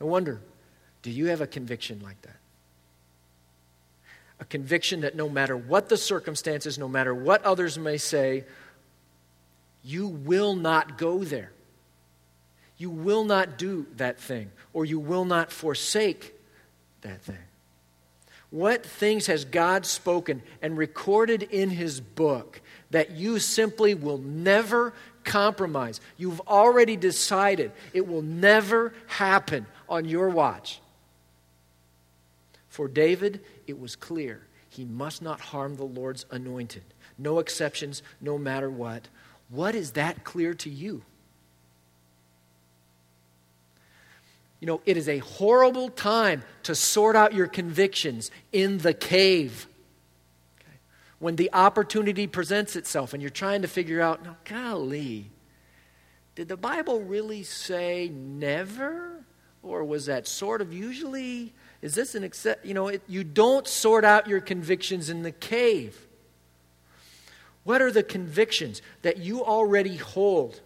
I 0.00 0.04
wonder, 0.04 0.40
do 1.02 1.12
you 1.12 1.26
have 1.26 1.40
a 1.40 1.46
conviction 1.46 2.00
like 2.02 2.20
that? 2.22 2.36
A 4.40 4.44
conviction 4.44 5.02
that 5.02 5.14
no 5.14 5.28
matter 5.28 5.56
what 5.56 5.88
the 5.88 5.96
circumstances, 5.96 6.76
no 6.76 6.88
matter 6.88 7.14
what 7.14 7.44
others 7.44 7.78
may 7.78 7.98
say, 7.98 8.44
you 9.84 10.08
will 10.08 10.56
not 10.56 10.98
go 10.98 11.22
there. 11.22 11.52
You 12.82 12.90
will 12.90 13.22
not 13.22 13.58
do 13.58 13.86
that 13.98 14.18
thing, 14.18 14.50
or 14.72 14.84
you 14.84 14.98
will 14.98 15.24
not 15.24 15.52
forsake 15.52 16.34
that 17.02 17.22
thing. 17.22 17.38
What 18.50 18.84
things 18.84 19.28
has 19.28 19.44
God 19.44 19.86
spoken 19.86 20.42
and 20.60 20.76
recorded 20.76 21.44
in 21.44 21.70
His 21.70 22.00
book 22.00 22.60
that 22.90 23.12
you 23.12 23.38
simply 23.38 23.94
will 23.94 24.18
never 24.18 24.94
compromise? 25.22 26.00
You've 26.16 26.40
already 26.40 26.96
decided 26.96 27.70
it 27.92 28.08
will 28.08 28.20
never 28.20 28.92
happen 29.06 29.66
on 29.88 30.04
your 30.04 30.28
watch. 30.28 30.80
For 32.68 32.88
David, 32.88 33.44
it 33.68 33.78
was 33.78 33.94
clear 33.94 34.42
he 34.68 34.84
must 34.84 35.22
not 35.22 35.40
harm 35.40 35.76
the 35.76 35.84
Lord's 35.84 36.26
anointed. 36.32 36.82
No 37.16 37.38
exceptions, 37.38 38.02
no 38.20 38.38
matter 38.38 38.68
what. 38.68 39.06
What 39.50 39.76
is 39.76 39.92
that 39.92 40.24
clear 40.24 40.52
to 40.54 40.68
you? 40.68 41.04
You 44.62 44.66
know, 44.66 44.80
it 44.86 44.96
is 44.96 45.08
a 45.08 45.18
horrible 45.18 45.88
time 45.88 46.44
to 46.62 46.76
sort 46.76 47.16
out 47.16 47.34
your 47.34 47.48
convictions 47.48 48.30
in 48.52 48.78
the 48.78 48.94
cave. 48.94 49.66
Okay? 50.60 50.76
When 51.18 51.34
the 51.34 51.50
opportunity 51.52 52.28
presents 52.28 52.76
itself 52.76 53.12
and 53.12 53.20
you're 53.20 53.28
trying 53.28 53.62
to 53.62 53.68
figure 53.68 54.00
out, 54.00 54.22
now, 54.22 54.36
golly, 54.44 55.32
did 56.36 56.46
the 56.46 56.56
Bible 56.56 57.00
really 57.00 57.42
say 57.42 58.08
never? 58.14 59.24
Or 59.64 59.82
was 59.82 60.06
that 60.06 60.28
sort 60.28 60.60
of 60.60 60.72
usually? 60.72 61.52
Is 61.80 61.96
this 61.96 62.14
an 62.14 62.22
accept? 62.22 62.64
You 62.64 62.74
know, 62.74 62.86
it, 62.86 63.02
you 63.08 63.24
don't 63.24 63.66
sort 63.66 64.04
out 64.04 64.28
your 64.28 64.40
convictions 64.40 65.10
in 65.10 65.24
the 65.24 65.32
cave. 65.32 66.06
What 67.64 67.82
are 67.82 67.90
the 67.90 68.04
convictions 68.04 68.80
that 69.02 69.16
you 69.16 69.44
already 69.44 69.96
hold? 69.96 70.60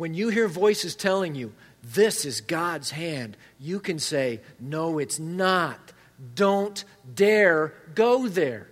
When 0.00 0.14
you 0.14 0.30
hear 0.30 0.48
voices 0.48 0.96
telling 0.96 1.34
you, 1.34 1.52
this 1.84 2.24
is 2.24 2.40
God's 2.40 2.90
hand, 2.90 3.36
you 3.60 3.80
can 3.80 3.98
say, 3.98 4.40
no, 4.58 4.98
it's 4.98 5.18
not. 5.18 5.78
Don't 6.34 6.82
dare 7.14 7.74
go 7.94 8.26
there, 8.26 8.66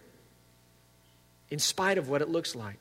in 1.51 1.59
spite 1.59 1.99
of 1.99 2.09
what 2.09 2.23
it 2.23 2.31
looks 2.31 2.55
like. 2.55 2.77
I 2.77 2.79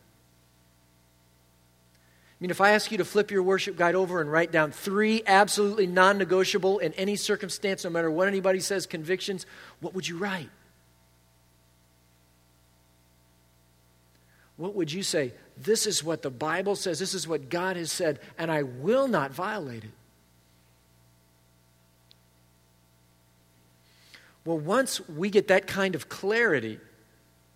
mean, 2.39 2.49
if 2.49 2.62
I 2.62 2.71
ask 2.71 2.89
you 2.89 2.99
to 2.99 3.05
flip 3.05 3.31
your 3.31 3.43
worship 3.43 3.75
guide 3.75 3.95
over 3.95 4.21
and 4.21 4.31
write 4.31 4.53
down 4.53 4.71
three 4.71 5.23
absolutely 5.27 5.86
non 5.86 6.17
negotiable 6.17 6.79
in 6.79 6.93
any 6.93 7.17
circumstance, 7.17 7.83
no 7.83 7.89
matter 7.89 8.10
what 8.10 8.29
anybody 8.29 8.62
says, 8.62 8.86
convictions, 8.86 9.45
what 9.81 9.93
would 9.93 10.07
you 10.07 10.17
write? 10.17 10.49
What 14.57 14.73
would 14.73 14.91
you 14.91 15.03
say? 15.03 15.33
This 15.55 15.85
is 15.85 16.03
what 16.03 16.23
the 16.23 16.31
Bible 16.31 16.75
says. 16.75 16.99
This 16.99 17.13
is 17.13 17.27
what 17.27 17.49
God 17.49 17.77
has 17.77 17.91
said, 17.91 18.19
and 18.37 18.51
I 18.51 18.63
will 18.63 19.07
not 19.07 19.31
violate 19.31 19.83
it. 19.83 19.91
Well, 24.43 24.57
once 24.57 25.07
we 25.09 25.29
get 25.29 25.49
that 25.49 25.67
kind 25.67 25.93
of 25.93 26.09
clarity 26.09 26.79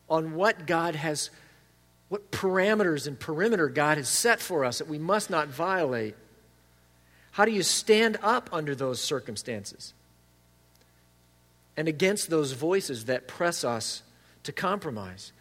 on 0.09 0.35
what 0.35 0.67
God 0.67 0.95
has, 0.95 1.29
what 2.09 2.31
parameters 2.31 3.07
and 3.07 3.19
perimeter 3.19 3.69
God 3.69 3.97
has 3.97 4.09
set 4.09 4.41
for 4.41 4.65
us 4.65 4.79
that 4.79 4.89
we 4.89 4.99
must 4.99 5.29
not 5.29 5.47
violate, 5.47 6.15
how 7.31 7.45
do 7.45 7.51
you 7.51 7.63
stand 7.63 8.17
up 8.21 8.49
under 8.51 8.75
those 8.75 8.99
circumstances 8.99 9.93
and 11.77 11.87
against 11.87 12.29
those 12.29 12.51
voices 12.51 13.05
that 13.05 13.25
press 13.25 13.63
us 13.63 14.03
to 14.43 14.51
compromise? 14.51 15.31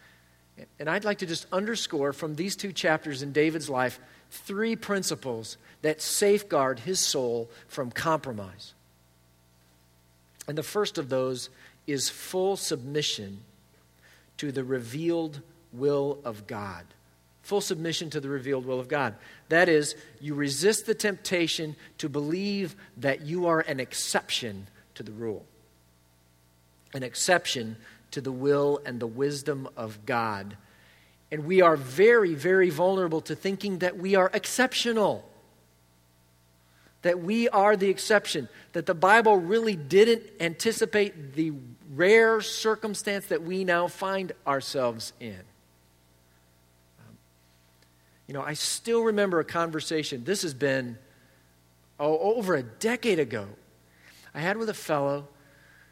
And 0.79 0.89
I'd 0.89 1.05
like 1.05 1.19
to 1.19 1.25
just 1.25 1.47
underscore 1.51 2.13
from 2.13 2.35
these 2.35 2.55
two 2.55 2.71
chapters 2.71 3.21
in 3.21 3.31
David's 3.31 3.69
life 3.69 3.99
three 4.29 4.75
principles 4.75 5.57
that 5.81 6.01
safeguard 6.01 6.79
his 6.79 6.99
soul 6.99 7.49
from 7.67 7.91
compromise. 7.91 8.73
And 10.47 10.57
the 10.57 10.63
first 10.63 10.97
of 10.97 11.09
those 11.09 11.49
is 11.87 12.09
full 12.09 12.55
submission 12.57 13.41
to 14.37 14.51
the 14.51 14.63
revealed 14.63 15.41
will 15.73 16.19
of 16.23 16.47
God. 16.47 16.85
Full 17.43 17.61
submission 17.61 18.09
to 18.11 18.19
the 18.19 18.29
revealed 18.29 18.65
will 18.65 18.79
of 18.79 18.87
God. 18.87 19.15
That 19.49 19.67
is, 19.67 19.95
you 20.19 20.35
resist 20.35 20.85
the 20.85 20.93
temptation 20.93 21.75
to 21.97 22.07
believe 22.07 22.75
that 22.97 23.21
you 23.21 23.47
are 23.47 23.61
an 23.61 23.79
exception 23.79 24.67
to 24.95 25.03
the 25.03 25.11
rule, 25.11 25.45
an 26.93 27.03
exception 27.03 27.77
to 28.11 28.21
the 28.21 28.31
will 28.31 28.79
and 28.85 28.99
the 28.99 29.07
wisdom 29.07 29.67
of 29.75 30.05
God. 30.05 30.57
And 31.31 31.45
we 31.45 31.61
are 31.61 31.77
very, 31.77 32.33
very 32.33 32.69
vulnerable 32.69 33.21
to 33.21 33.35
thinking 33.35 33.79
that 33.79 33.97
we 33.97 34.15
are 34.15 34.29
exceptional. 34.33 35.27
That 37.03 37.19
we 37.19 37.47
are 37.49 37.77
the 37.77 37.89
exception. 37.89 38.49
That 38.73 38.85
the 38.85 38.93
Bible 38.93 39.37
really 39.37 39.75
didn't 39.75 40.23
anticipate 40.39 41.33
the 41.33 41.53
rare 41.93 42.41
circumstance 42.41 43.27
that 43.27 43.43
we 43.43 43.63
now 43.63 43.87
find 43.87 44.33
ourselves 44.45 45.13
in. 45.19 45.39
Um, 46.99 47.17
you 48.27 48.33
know, 48.33 48.41
I 48.41 48.53
still 48.53 49.03
remember 49.03 49.39
a 49.39 49.45
conversation, 49.45 50.23
this 50.23 50.41
has 50.41 50.53
been 50.53 50.97
oh, 51.99 52.17
over 52.19 52.55
a 52.55 52.63
decade 52.63 53.19
ago. 53.19 53.47
I 54.33 54.39
had 54.39 54.57
with 54.57 54.69
a 54.69 54.73
fellow 54.73 55.27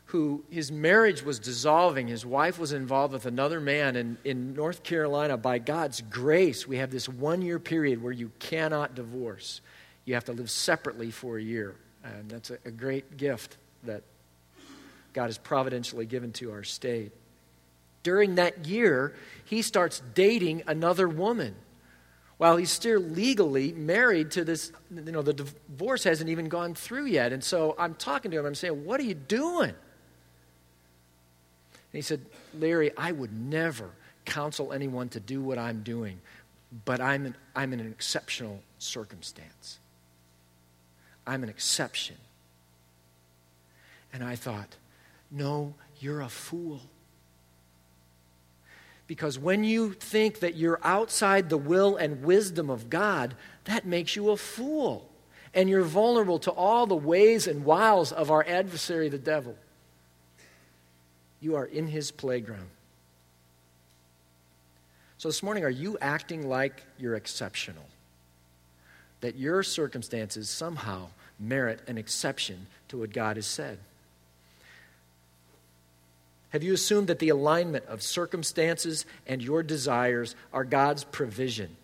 who 0.09 0.43
his 0.49 0.71
marriage 0.71 1.21
was 1.21 1.37
dissolving. 1.37 2.07
His 2.07 2.25
wife 2.25 2.57
was 2.57 2.73
involved 2.73 3.13
with 3.13 3.27
another 3.27 3.61
man. 3.61 3.95
And 3.95 4.17
in 4.23 4.55
North 4.55 4.81
Carolina, 4.81 5.37
by 5.37 5.59
God's 5.59 6.01
grace, 6.01 6.67
we 6.67 6.77
have 6.77 6.89
this 6.89 7.07
one 7.07 7.43
year 7.43 7.59
period 7.59 8.01
where 8.01 8.11
you 8.11 8.31
cannot 8.39 8.95
divorce. 8.95 9.61
You 10.05 10.15
have 10.15 10.25
to 10.25 10.33
live 10.33 10.49
separately 10.49 11.11
for 11.11 11.37
a 11.37 11.41
year. 11.41 11.75
And 12.03 12.27
that's 12.27 12.49
a, 12.49 12.57
a 12.65 12.71
great 12.71 13.17
gift 13.17 13.57
that 13.83 14.01
God 15.13 15.25
has 15.27 15.37
providentially 15.37 16.07
given 16.07 16.31
to 16.33 16.53
our 16.53 16.63
state. 16.63 17.11
During 18.01 18.35
that 18.35 18.65
year, 18.65 19.13
he 19.45 19.61
starts 19.61 20.01
dating 20.15 20.63
another 20.65 21.07
woman 21.07 21.53
while 22.37 22.57
he's 22.57 22.71
still 22.71 22.99
legally 22.99 23.73
married 23.73 24.31
to 24.31 24.43
this, 24.43 24.71
you 24.89 25.11
know, 25.11 25.21
the 25.21 25.33
divorce 25.33 26.03
hasn't 26.03 26.31
even 26.31 26.49
gone 26.49 26.73
through 26.73 27.05
yet. 27.05 27.31
And 27.31 27.43
so 27.43 27.75
I'm 27.77 27.93
talking 27.93 28.31
to 28.31 28.39
him, 28.39 28.47
I'm 28.47 28.55
saying, 28.55 28.85
What 28.85 28.99
are 28.99 29.03
you 29.03 29.13
doing? 29.13 29.75
He 31.91 32.01
said, 32.01 32.25
Larry, 32.57 32.91
I 32.97 33.11
would 33.11 33.33
never 33.33 33.89
counsel 34.25 34.73
anyone 34.73 35.09
to 35.09 35.19
do 35.19 35.41
what 35.41 35.57
I'm 35.57 35.81
doing, 35.81 36.19
but 36.85 37.01
I'm, 37.01 37.25
in, 37.25 37.35
I'm 37.55 37.73
in 37.73 37.79
an 37.79 37.91
exceptional 37.91 38.61
circumstance. 38.77 39.79
I'm 41.25 41.43
an 41.43 41.49
exception. 41.49 42.17
And 44.13 44.23
I 44.23 44.35
thought, 44.35 44.75
no, 45.31 45.73
you're 45.99 46.21
a 46.21 46.29
fool. 46.29 46.81
Because 49.07 49.39
when 49.39 49.63
you 49.63 49.93
think 49.93 50.39
that 50.39 50.55
you're 50.55 50.79
outside 50.83 51.49
the 51.49 51.57
will 51.57 51.95
and 51.95 52.23
wisdom 52.23 52.69
of 52.69 52.89
God, 52.89 53.35
that 53.65 53.85
makes 53.85 54.15
you 54.15 54.29
a 54.29 54.37
fool. 54.37 55.09
And 55.53 55.67
you're 55.67 55.81
vulnerable 55.81 56.37
to 56.39 56.51
all 56.51 56.85
the 56.85 56.95
ways 56.95 57.47
and 57.47 57.65
wiles 57.65 58.11
of 58.11 58.29
our 58.29 58.45
adversary, 58.47 59.09
the 59.09 59.17
devil. 59.17 59.55
You 61.41 61.55
are 61.55 61.65
in 61.65 61.87
his 61.87 62.11
playground. 62.11 62.69
So 65.17 65.27
this 65.27 65.43
morning, 65.43 65.63
are 65.65 65.69
you 65.69 65.97
acting 65.99 66.47
like 66.47 66.83
you're 66.97 67.15
exceptional? 67.15 67.83
That 69.21 69.35
your 69.35 69.63
circumstances 69.63 70.49
somehow 70.49 71.07
merit 71.39 71.81
an 71.87 71.97
exception 71.97 72.67
to 72.87 72.97
what 72.97 73.11
God 73.11 73.35
has 73.35 73.45
said? 73.45 73.79
Have 76.51 76.63
you 76.63 76.73
assumed 76.73 77.07
that 77.07 77.19
the 77.19 77.29
alignment 77.29 77.85
of 77.85 78.01
circumstances 78.01 79.05
and 79.27 79.41
your 79.41 79.61
desires 79.61 80.35
are 80.51 80.63
God's 80.63 81.03
provision, 81.03 81.75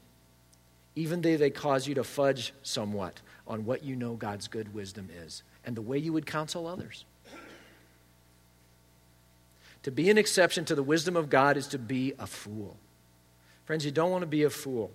even 0.95 1.21
though 1.21 1.37
they 1.37 1.51
cause 1.51 1.87
you 1.87 1.95
to 1.95 2.03
fudge 2.03 2.53
somewhat 2.63 3.19
on 3.47 3.65
what 3.65 3.83
you 3.83 3.95
know 3.95 4.13
God's 4.13 4.47
good 4.47 4.73
wisdom 4.73 5.09
is 5.23 5.43
and 5.65 5.75
the 5.75 5.81
way 5.81 5.97
you 5.97 6.13
would 6.13 6.25
counsel 6.25 6.67
others? 6.67 7.05
To 9.85 9.91
be 9.91 10.09
an 10.09 10.17
exception 10.17 10.65
to 10.65 10.73
the 10.73 10.81
wisdom 10.81 11.15
of 11.15 11.29
God 11.29 11.57
is 11.57 11.67
to 11.67 11.77
be 11.77 12.15
a 12.17 12.25
fool. 12.25 12.75
Friends, 13.65 13.85
you 13.85 13.91
don't 13.91 14.09
want 14.09 14.23
to 14.23 14.27
be 14.27 14.41
a 14.41 14.49
fool. 14.49 14.89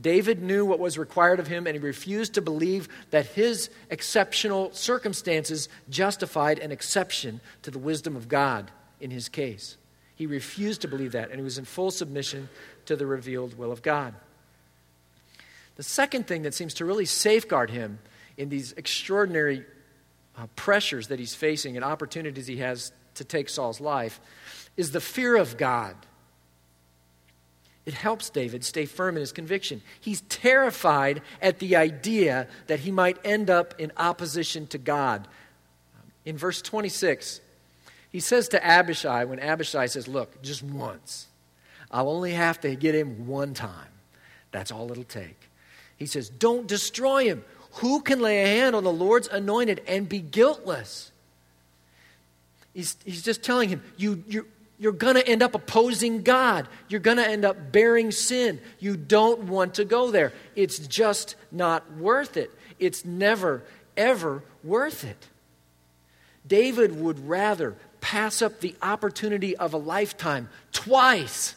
David 0.00 0.42
knew 0.42 0.66
what 0.66 0.80
was 0.80 0.98
required 0.98 1.38
of 1.38 1.46
him, 1.46 1.68
and 1.68 1.76
he 1.76 1.80
refused 1.80 2.34
to 2.34 2.42
believe 2.42 2.88
that 3.10 3.26
his 3.26 3.70
exceptional 3.90 4.72
circumstances 4.72 5.68
justified 5.88 6.58
an 6.58 6.72
exception 6.72 7.40
to 7.62 7.70
the 7.70 7.78
wisdom 7.78 8.16
of 8.16 8.26
God 8.26 8.72
in 9.00 9.12
his 9.12 9.28
case. 9.28 9.76
He 10.16 10.26
refused 10.26 10.80
to 10.80 10.88
believe 10.88 11.12
that, 11.12 11.30
and 11.30 11.38
he 11.38 11.44
was 11.44 11.56
in 11.56 11.64
full 11.64 11.92
submission 11.92 12.48
to 12.86 12.96
the 12.96 13.06
revealed 13.06 13.56
will 13.56 13.70
of 13.70 13.82
God. 13.82 14.14
The 15.76 15.84
second 15.84 16.26
thing 16.26 16.42
that 16.42 16.54
seems 16.54 16.74
to 16.74 16.84
really 16.84 17.06
safeguard 17.06 17.70
him 17.70 18.00
in 18.36 18.48
these 18.48 18.72
extraordinary 18.72 19.64
uh, 20.36 20.48
pressures 20.56 21.06
that 21.06 21.20
he's 21.20 21.36
facing 21.36 21.76
and 21.76 21.84
opportunities 21.84 22.48
he 22.48 22.56
has 22.56 22.90
to 23.14 23.24
take 23.24 23.48
Saul's 23.48 23.80
life 23.80 24.20
is 24.76 24.90
the 24.90 25.00
fear 25.00 25.36
of 25.36 25.56
God. 25.56 25.96
It 27.86 27.94
helps 27.94 28.30
David 28.30 28.64
stay 28.64 28.86
firm 28.86 29.16
in 29.16 29.20
his 29.20 29.32
conviction. 29.32 29.82
He's 30.00 30.22
terrified 30.22 31.20
at 31.42 31.58
the 31.58 31.76
idea 31.76 32.48
that 32.66 32.80
he 32.80 32.90
might 32.90 33.18
end 33.24 33.50
up 33.50 33.78
in 33.78 33.92
opposition 33.96 34.66
to 34.68 34.78
God. 34.78 35.28
In 36.24 36.38
verse 36.38 36.62
26, 36.62 37.40
he 38.10 38.20
says 38.20 38.48
to 38.48 38.64
Abishai, 38.64 39.24
when 39.24 39.38
Abishai 39.38 39.86
says, 39.86 40.08
Look, 40.08 40.40
just 40.40 40.62
once, 40.62 41.26
I'll 41.90 42.08
only 42.08 42.32
have 42.32 42.60
to 42.62 42.74
get 42.74 42.94
him 42.94 43.26
one 43.26 43.52
time. 43.52 43.88
That's 44.50 44.72
all 44.72 44.90
it'll 44.90 45.04
take. 45.04 45.50
He 45.96 46.06
says, 46.06 46.30
Don't 46.30 46.66
destroy 46.66 47.24
him. 47.24 47.44
Who 47.74 48.00
can 48.00 48.20
lay 48.20 48.42
a 48.42 48.46
hand 48.46 48.76
on 48.76 48.84
the 48.84 48.92
Lord's 48.92 49.28
anointed 49.28 49.82
and 49.86 50.08
be 50.08 50.20
guiltless? 50.20 51.10
He's, 52.74 52.96
he's 53.04 53.22
just 53.22 53.42
telling 53.42 53.68
him, 53.68 53.82
you, 53.96 54.22
you, 54.26 54.46
you're 54.78 54.92
going 54.92 55.14
to 55.14 55.26
end 55.26 55.42
up 55.42 55.54
opposing 55.54 56.22
God. 56.22 56.68
You're 56.88 57.00
going 57.00 57.16
to 57.16 57.26
end 57.26 57.44
up 57.44 57.72
bearing 57.72 58.10
sin. 58.10 58.60
You 58.80 58.96
don't 58.96 59.44
want 59.44 59.74
to 59.74 59.84
go 59.84 60.10
there. 60.10 60.32
It's 60.56 60.78
just 60.78 61.36
not 61.52 61.96
worth 61.96 62.36
it. 62.36 62.50
It's 62.78 63.04
never, 63.04 63.62
ever 63.96 64.42
worth 64.64 65.04
it. 65.04 65.28
David 66.46 67.00
would 67.00 67.28
rather 67.28 67.76
pass 68.00 68.42
up 68.42 68.60
the 68.60 68.74
opportunity 68.82 69.56
of 69.56 69.72
a 69.72 69.78
lifetime 69.78 70.50
twice 70.72 71.54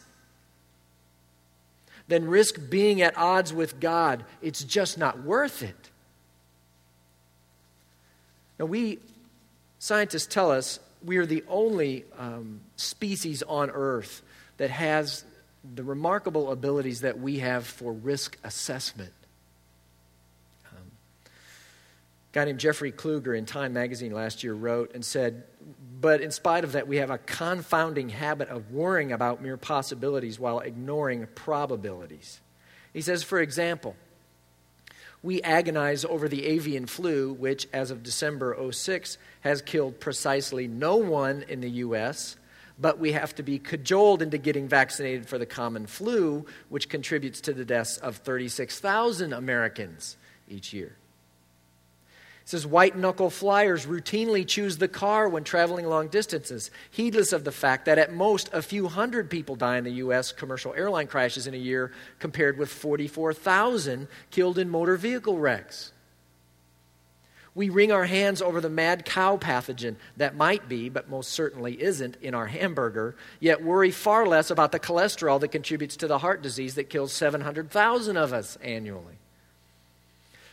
than 2.08 2.28
risk 2.28 2.70
being 2.70 3.02
at 3.02 3.18
odds 3.18 3.52
with 3.52 3.80
God. 3.80 4.24
It's 4.42 4.64
just 4.64 4.98
not 4.98 5.24
worth 5.24 5.62
it. 5.62 5.90
Now, 8.60 8.66
we 8.66 9.00
scientists 9.80 10.28
tell 10.28 10.52
us 10.52 10.80
we 11.04 11.18
are 11.18 11.26
the 11.26 11.44
only 11.48 12.06
um, 12.18 12.62
species 12.76 13.44
on 13.44 13.70
Earth 13.70 14.22
that 14.58 14.70
has 14.70 15.24
the 15.76 15.84
remarkable 15.84 16.52
abilities 16.52 17.02
that 17.02 17.20
we 17.20 17.40
have 17.40 17.66
for 17.66 17.94
risk 17.94 18.38
assessment. 18.44 19.12
Um, 20.72 20.92
a 21.26 21.30
guy 22.34 22.46
named 22.46 22.60
Jeffrey 22.60 22.92
Kluger 22.92 23.38
in 23.38 23.46
Time 23.46 23.74
magazine 23.74 24.12
last 24.12 24.44
year 24.44 24.54
wrote 24.54 24.94
and 24.94 25.04
said, 25.04 25.44
But 26.00 26.22
in 26.22 26.32
spite 26.32 26.64
of 26.64 26.74
that, 26.74 26.88
we 26.88 26.98
have 26.98 27.10
a 27.10 27.18
confounding 27.18 28.10
habit 28.10 28.50
of 28.50 28.72
worrying 28.72 29.12
about 29.12 29.42
mere 29.42 29.58
possibilities 29.58 30.40
while 30.40 30.60
ignoring 30.60 31.28
probabilities. 31.36 32.40
He 32.94 33.02
says, 33.02 33.24
for 33.24 33.40
example, 33.40 33.96
we 35.24 35.42
agonize 35.42 36.06
over 36.06 36.28
the 36.28 36.46
avian 36.46 36.86
flu, 36.86 37.34
which, 37.34 37.68
as 37.74 37.92
of 37.92 38.04
December 38.04 38.56
06, 38.72 39.18
has 39.42 39.62
killed 39.62 40.00
precisely 40.00 40.68
no 40.68 40.98
one 40.98 41.44
in 41.48 41.62
the 41.62 41.70
U.S., 41.70 42.38
but 42.80 43.00
we 43.00 43.14
have 43.14 43.34
to 43.36 43.44
be 43.44 43.58
cajoled 43.58 44.22
into 44.22 44.38
getting 44.38 44.68
vaccinated 44.68 45.28
for 45.28 45.40
the 45.40 45.46
common 45.46 45.88
flu, 45.88 46.46
which 46.70 46.90
contributes 46.90 47.42
to 47.42 47.54
the 47.54 47.66
deaths 47.66 47.98
of 47.98 48.18
36,000 48.18 49.34
Americans 49.34 50.18
each 50.48 50.74
year. 50.74 50.96
It 52.48 52.52
says 52.52 52.66
white 52.66 52.96
knuckle 52.96 53.30
flyers 53.30 53.88
routinely 53.88 54.48
choose 54.48 54.78
the 54.78 54.88
car 54.88 55.28
when 55.28 55.44
traveling 55.44 55.86
long 55.86 56.08
distances, 56.08 56.72
heedless 56.90 57.34
of 57.34 57.44
the 57.44 57.52
fact 57.52 57.84
that 57.84 57.98
at 57.98 58.14
most 58.14 58.50
a 58.54 58.62
few 58.62 58.88
hundred 58.88 59.30
people 59.30 59.58
die 59.58 59.78
in 59.78 59.84
the 59.84 59.92
U.S. 59.96 60.32
commercial 60.32 60.74
airline 60.74 61.08
crashes 61.08 61.46
in 61.46 61.54
a 61.54 61.58
year, 61.58 61.92
compared 62.20 62.58
with 62.58 62.70
44,000 62.70 64.08
killed 64.32 64.58
in 64.58 64.70
motor 64.70 64.96
vehicle 64.96 65.38
wrecks. 65.38 65.92
We 67.54 67.68
wring 67.68 67.92
our 67.92 68.06
hands 68.06 68.42
over 68.42 68.62
the 68.62 68.70
mad 68.70 69.04
cow 69.04 69.36
pathogen 69.36 69.98
that 70.16 70.38
might 70.38 70.70
be, 70.70 70.88
but 70.88 71.10
most 71.10 71.32
certainly 71.32 71.74
isn't, 71.82 72.16
in 72.22 72.34
our 72.34 72.48
hamburger, 72.48 73.18
yet 73.42 73.62
worry 73.62 73.92
far 73.92 74.26
less 74.26 74.50
about 74.50 74.72
the 74.72 74.80
cholesterol 74.80 75.42
that 75.42 75.50
contributes 75.50 75.98
to 75.98 76.08
the 76.08 76.20
heart 76.20 76.42
disease 76.42 76.76
that 76.76 76.90
kills 76.90 77.12
700,000 77.12 78.16
of 78.16 78.32
us 78.32 78.58
annually. 78.64 79.18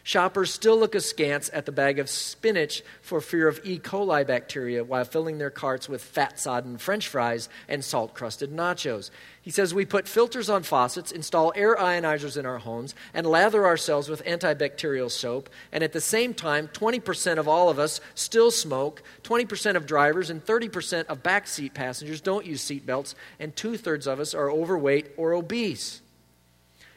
Shoppers 0.06 0.52
still 0.52 0.78
look 0.78 0.94
askance 0.94 1.48
at 1.54 1.64
the 1.64 1.72
bag 1.72 1.98
of 1.98 2.10
spinach 2.10 2.82
for 3.00 3.22
fear 3.22 3.48
of 3.48 3.58
E. 3.64 3.78
coli 3.78 4.26
bacteria 4.26 4.84
while 4.84 5.06
filling 5.06 5.38
their 5.38 5.48
carts 5.48 5.88
with 5.88 6.04
fat 6.04 6.38
sodden 6.38 6.76
french 6.76 7.08
fries 7.08 7.48
and 7.70 7.82
salt 7.82 8.12
crusted 8.12 8.52
nachos. 8.52 9.08
He 9.40 9.50
says 9.50 9.72
we 9.72 9.86
put 9.86 10.06
filters 10.06 10.50
on 10.50 10.62
faucets, 10.62 11.10
install 11.10 11.54
air 11.56 11.74
ionizers 11.76 12.36
in 12.36 12.44
our 12.44 12.58
homes, 12.58 12.94
and 13.14 13.26
lather 13.26 13.64
ourselves 13.64 14.10
with 14.10 14.22
antibacterial 14.26 15.10
soap. 15.10 15.48
And 15.72 15.82
at 15.82 15.94
the 15.94 16.02
same 16.02 16.34
time, 16.34 16.68
20% 16.68 17.38
of 17.38 17.48
all 17.48 17.70
of 17.70 17.78
us 17.78 18.02
still 18.14 18.50
smoke, 18.50 19.02
20% 19.22 19.74
of 19.74 19.86
drivers 19.86 20.28
and 20.28 20.44
30% 20.44 21.06
of 21.06 21.22
backseat 21.22 21.72
passengers 21.72 22.20
don't 22.20 22.44
use 22.44 22.62
seatbelts, 22.62 23.14
and 23.40 23.56
two 23.56 23.78
thirds 23.78 24.06
of 24.06 24.20
us 24.20 24.34
are 24.34 24.50
overweight 24.50 25.12
or 25.16 25.32
obese. 25.32 26.02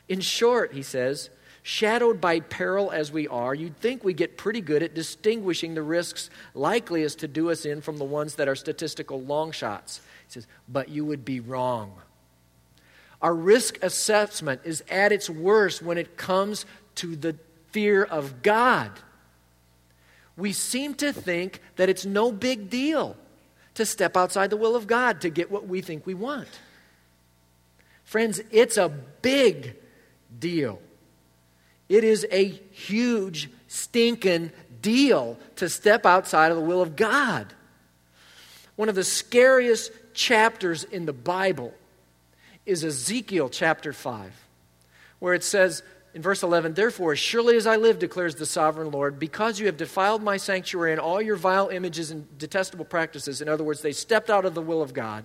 In 0.10 0.20
short, 0.20 0.74
he 0.74 0.84
says, 0.84 1.30
Shadowed 1.68 2.22
by 2.22 2.40
peril 2.40 2.92
as 2.92 3.12
we 3.12 3.28
are, 3.28 3.54
you'd 3.54 3.76
think 3.82 4.02
we 4.02 4.14
get 4.14 4.38
pretty 4.38 4.62
good 4.62 4.82
at 4.84 4.94
distinguishing 4.94 5.74
the 5.74 5.82
risks 5.82 6.30
likeliest 6.54 7.20
to 7.20 7.28
do 7.28 7.52
us 7.52 7.66
in 7.66 7.82
from 7.82 7.98
the 7.98 8.06
ones 8.06 8.36
that 8.36 8.48
are 8.48 8.56
statistical 8.56 9.22
long 9.22 9.52
shots. 9.52 10.00
He 10.28 10.32
says, 10.32 10.48
but 10.70 10.88
you 10.88 11.04
would 11.04 11.26
be 11.26 11.42
wrong. 11.42 11.92
Our 13.22 13.36
risk 13.36 13.84
assessment 13.84 14.62
is 14.64 14.82
at 14.90 15.12
its 15.12 15.30
worst 15.30 15.82
when 15.82 15.98
it 15.98 16.16
comes 16.16 16.66
to 16.96 17.18
the 17.18 17.36
fear 17.72 18.02
of 18.02 18.42
God. 18.42 18.92
We 20.38 20.54
seem 20.54 20.94
to 20.94 21.12
think 21.12 21.60
that 21.76 21.90
it's 21.90 22.06
no 22.06 22.32
big 22.32 22.70
deal 22.70 23.18
to 23.74 23.86
step 23.86 24.16
outside 24.16 24.52
the 24.52 24.56
will 24.56 24.78
of 24.78 24.88
God 24.88 25.20
to 25.20 25.30
get 25.30 25.52
what 25.52 25.68
we 25.68 25.82
think 25.82 26.06
we 26.06 26.14
want. 26.14 26.48
Friends, 28.06 28.40
it's 28.52 28.78
a 28.78 28.88
big 28.88 29.76
deal. 30.40 30.80
It 31.90 32.04
is 32.04 32.26
a 32.32 32.46
huge, 32.46 33.50
stinking 33.68 34.52
deal 34.82 35.38
to 35.58 35.70
step 35.70 36.06
outside 36.06 36.52
of 36.52 36.58
the 36.58 36.64
will 36.64 36.82
of 36.82 36.96
God. 36.96 37.54
One 38.76 38.90
of 38.90 38.96
the 38.96 39.04
scariest 39.04 39.92
chapters 40.14 40.84
in 40.84 41.06
the 41.06 41.14
Bible 41.14 41.74
is 42.66 42.84
Ezekiel 42.84 43.50
chapter 43.50 43.94
5, 43.94 44.34
where 45.20 45.34
it 45.34 45.44
says 45.44 45.82
in 46.14 46.22
verse 46.22 46.44
11, 46.44 46.74
Therefore, 46.74 47.14
as 47.14 47.20
surely 47.20 47.56
as 47.56 47.66
I 47.66 47.78
live, 47.78 48.00
declares 48.00 48.36
the 48.36 48.46
sovereign 48.46 48.92
Lord, 48.92 49.20
because 49.20 49.60
you 49.60 49.68
have 49.68 49.78
defiled 49.78 50.22
my 50.22 50.38
sanctuary 50.38 50.92
and 50.92 51.00
all 51.00 51.22
your 51.22 51.36
vile 51.38 51.70
images 51.70 52.12
and 52.12 52.38
detestable 52.38 52.86
practices, 52.86 53.42
in 53.42 53.48
other 53.48 53.64
words, 53.64 53.82
they 53.82 53.94
stepped 53.94 54.30
out 54.30 54.46
of 54.46 54.54
the 54.54 54.62
will 54.62 54.82
of 54.82 54.94
God 54.94 55.24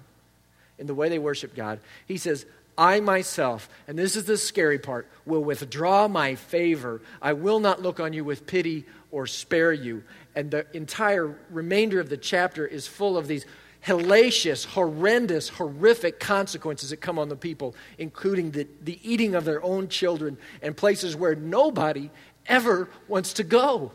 in 0.78 0.86
the 0.86 0.94
way 0.94 1.08
they 1.08 1.18
worship 1.18 1.54
God, 1.54 1.80
he 2.06 2.16
says, 2.16 2.46
I 2.76 3.00
myself, 3.00 3.68
and 3.86 3.98
this 3.98 4.16
is 4.16 4.24
the 4.24 4.36
scary 4.36 4.78
part, 4.78 5.08
will 5.26 5.44
withdraw 5.44 6.08
my 6.08 6.34
favor. 6.34 7.02
I 7.20 7.34
will 7.34 7.60
not 7.60 7.82
look 7.82 8.00
on 8.00 8.12
you 8.12 8.24
with 8.24 8.46
pity 8.46 8.86
or 9.10 9.26
spare 9.26 9.72
you. 9.72 10.02
And 10.34 10.50
the 10.50 10.66
entire 10.74 11.38
remainder 11.50 12.00
of 12.00 12.08
the 12.08 12.16
chapter 12.16 12.66
is 12.66 12.86
full 12.86 13.18
of 13.18 13.28
these 13.28 13.44
hellacious, 13.86 14.64
horrendous, 14.64 15.48
horrific 15.48 16.20
consequences 16.20 16.90
that 16.90 16.98
come 16.98 17.18
on 17.18 17.28
the 17.28 17.36
people, 17.36 17.74
including 17.98 18.52
the, 18.52 18.66
the 18.80 18.98
eating 19.02 19.34
of 19.34 19.44
their 19.44 19.62
own 19.62 19.88
children 19.88 20.38
and 20.62 20.76
places 20.76 21.16
where 21.16 21.34
nobody 21.34 22.08
ever 22.46 22.88
wants 23.08 23.34
to 23.34 23.44
go. 23.44 23.92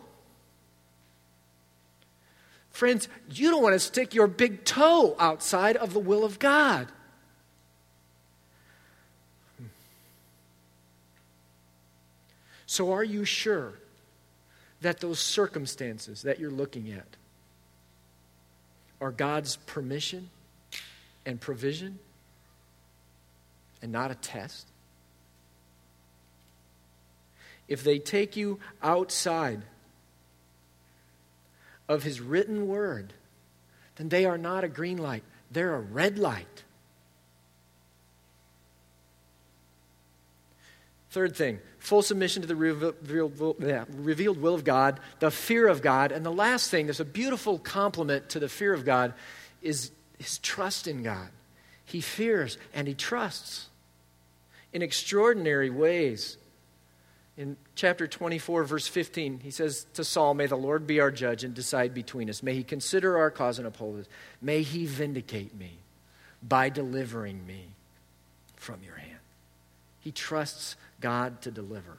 Friends, 2.70 3.08
you 3.32 3.50
don't 3.50 3.64
want 3.64 3.74
to 3.74 3.80
stick 3.80 4.14
your 4.14 4.28
big 4.28 4.64
toe 4.64 5.16
outside 5.18 5.78
of 5.78 5.94
the 5.94 6.00
will 6.00 6.24
of 6.24 6.38
God. 6.38 6.88
So, 12.68 12.92
are 12.92 13.04
you 13.04 13.24
sure 13.24 13.74
that 14.82 15.00
those 15.00 15.20
circumstances 15.20 16.24
that 16.24 16.38
you're 16.38 16.52
looking 16.52 16.92
at 16.92 17.08
are 19.00 19.12
God's 19.12 19.56
permission 19.56 20.30
and 21.26 21.40
provision 21.40 21.98
and 23.82 23.92
not 23.92 24.12
a 24.12 24.16
test? 24.16 24.68
If 27.70 27.86
they 27.86 28.00
take 28.00 28.36
you 28.36 28.60
outside 28.84 29.62
of 31.88 32.04
His 32.04 32.20
written 32.20 32.68
word, 32.68 33.14
then 33.96 34.10
they 34.10 34.26
are 34.26 34.38
not 34.38 34.66
a 34.66 34.70
green 34.70 34.98
light, 34.98 35.24
they're 35.50 35.74
a 35.74 35.80
red 35.80 36.20
light. 36.20 36.64
Third 41.10 41.36
thing, 41.36 41.60
full 41.80 42.02
submission 42.02 42.42
to 42.42 42.48
the 42.48 42.56
revealed 42.56 44.42
will 44.42 44.54
of 44.54 44.64
God, 44.64 45.00
the 45.20 45.32
fear 45.32 45.68
of 45.68 45.82
God. 45.82 46.12
And 46.12 46.26
the 46.26 46.32
last 46.32 46.70
thing, 46.70 46.86
there's 46.86 47.00
a 47.00 47.06
beautiful 47.06 47.60
complement 47.60 48.30
to 48.30 48.40
the 48.40 48.50
fear 48.50 48.74
of 48.74 48.84
God, 48.84 49.14
is 49.62 49.92
his 50.18 50.38
trust 50.40 50.88
in 50.88 51.04
God. 51.04 51.30
He 51.86 52.02
fears 52.02 52.58
and 52.74 52.88
he 52.88 52.94
trusts 52.94 53.68
in 54.74 54.82
extraordinary 54.82 55.70
ways. 55.70 56.38
In 57.38 57.56
chapter 57.76 58.08
24, 58.08 58.66
verse 58.66 58.88
15, 58.88 59.40
he 59.44 59.52
says 59.52 59.86
to 59.94 60.04
Saul, 60.04 60.34
May 60.34 60.48
the 60.48 60.58
Lord 60.58 60.86
be 60.88 61.00
our 61.00 61.12
judge 61.12 61.44
and 61.44 61.54
decide 61.54 61.94
between 61.94 62.30
us. 62.30 62.44
May 62.44 62.56
he 62.56 62.64
consider 62.64 63.18
our 63.18 63.32
cause 63.32 63.60
and 63.60 63.68
uphold 63.68 64.02
us. 64.02 64.08
May 64.42 64.64
he 64.64 64.86
vindicate 64.86 65.56
me 65.56 65.78
by 66.44 66.70
delivering 66.70 67.46
me 67.46 67.68
from 68.56 68.84
your 68.84 68.96
hand. 68.96 69.20
He 70.00 70.12
trusts 70.12 70.76
God 71.00 71.42
to 71.44 71.52
deliver. 71.52 71.98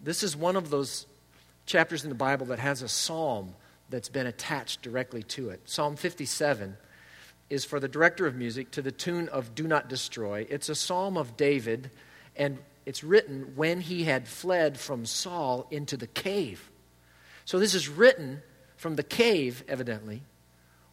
This 0.00 0.22
is 0.22 0.36
one 0.36 0.56
of 0.56 0.70
those 0.70 1.06
chapters 1.66 2.04
in 2.04 2.08
the 2.08 2.14
Bible 2.14 2.46
that 2.46 2.58
has 2.58 2.82
a 2.82 2.88
psalm 2.88 3.54
that's 3.90 4.08
been 4.08 4.26
attached 4.26 4.82
directly 4.82 5.22
to 5.24 5.50
it. 5.50 5.60
Psalm 5.64 5.96
57 5.96 6.76
is 7.50 7.64
for 7.64 7.80
the 7.80 7.88
director 7.88 8.26
of 8.26 8.36
music 8.36 8.70
to 8.70 8.82
the 8.82 8.92
tune 8.92 9.28
of 9.28 9.54
Do 9.54 9.66
Not 9.66 9.88
Destroy. 9.88 10.46
It's 10.48 10.68
a 10.68 10.74
psalm 10.74 11.16
of 11.16 11.36
David, 11.36 11.90
and 12.36 12.58
it's 12.86 13.02
written 13.02 13.52
when 13.56 13.80
he 13.80 14.04
had 14.04 14.28
fled 14.28 14.78
from 14.78 15.04
Saul 15.04 15.66
into 15.70 15.96
the 15.96 16.06
cave. 16.06 16.70
So 17.44 17.58
this 17.58 17.74
is 17.74 17.88
written 17.88 18.42
from 18.76 18.94
the 18.94 19.02
cave, 19.02 19.64
evidently, 19.68 20.22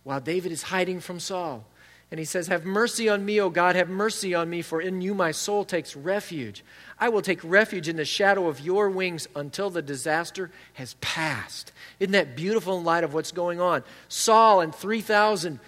while 0.04 0.20
David 0.20 0.52
is 0.52 0.64
hiding 0.64 1.00
from 1.00 1.20
Saul. 1.20 1.66
And 2.10 2.20
he 2.20 2.26
says, 2.26 2.48
Have 2.48 2.66
mercy 2.66 3.10
on 3.10 3.26
me, 3.26 3.40
O 3.42 3.50
God, 3.50 3.76
have 3.76 3.90
mercy 3.90 4.34
on 4.34 4.50
me, 4.50 4.62
for 4.62 4.82
in 4.82 5.02
you 5.02 5.14
my 5.14 5.32
soul 5.32 5.66
takes 5.66 5.96
refuge. 5.96 6.64
I 7.00 7.10
will 7.10 7.22
take 7.22 7.44
refuge 7.44 7.90
in 7.90 7.98
the 7.98 8.06
shadow 8.06 8.48
of 8.48 8.62
your 8.62 8.90
wings 8.90 9.28
until 9.36 9.70
the 9.70 9.82
disaster 9.82 10.50
has 10.74 10.96
passed. 11.02 11.74
Isn't 12.00 12.14
that 12.14 12.36
beautiful 12.36 12.78
in 12.78 12.86
light 12.86 13.04
of 13.04 13.14
what's 13.14 13.32
going 13.32 13.60
on? 13.60 13.84
Saul 14.08 14.62
and 14.62 14.74
3,000 14.74 15.60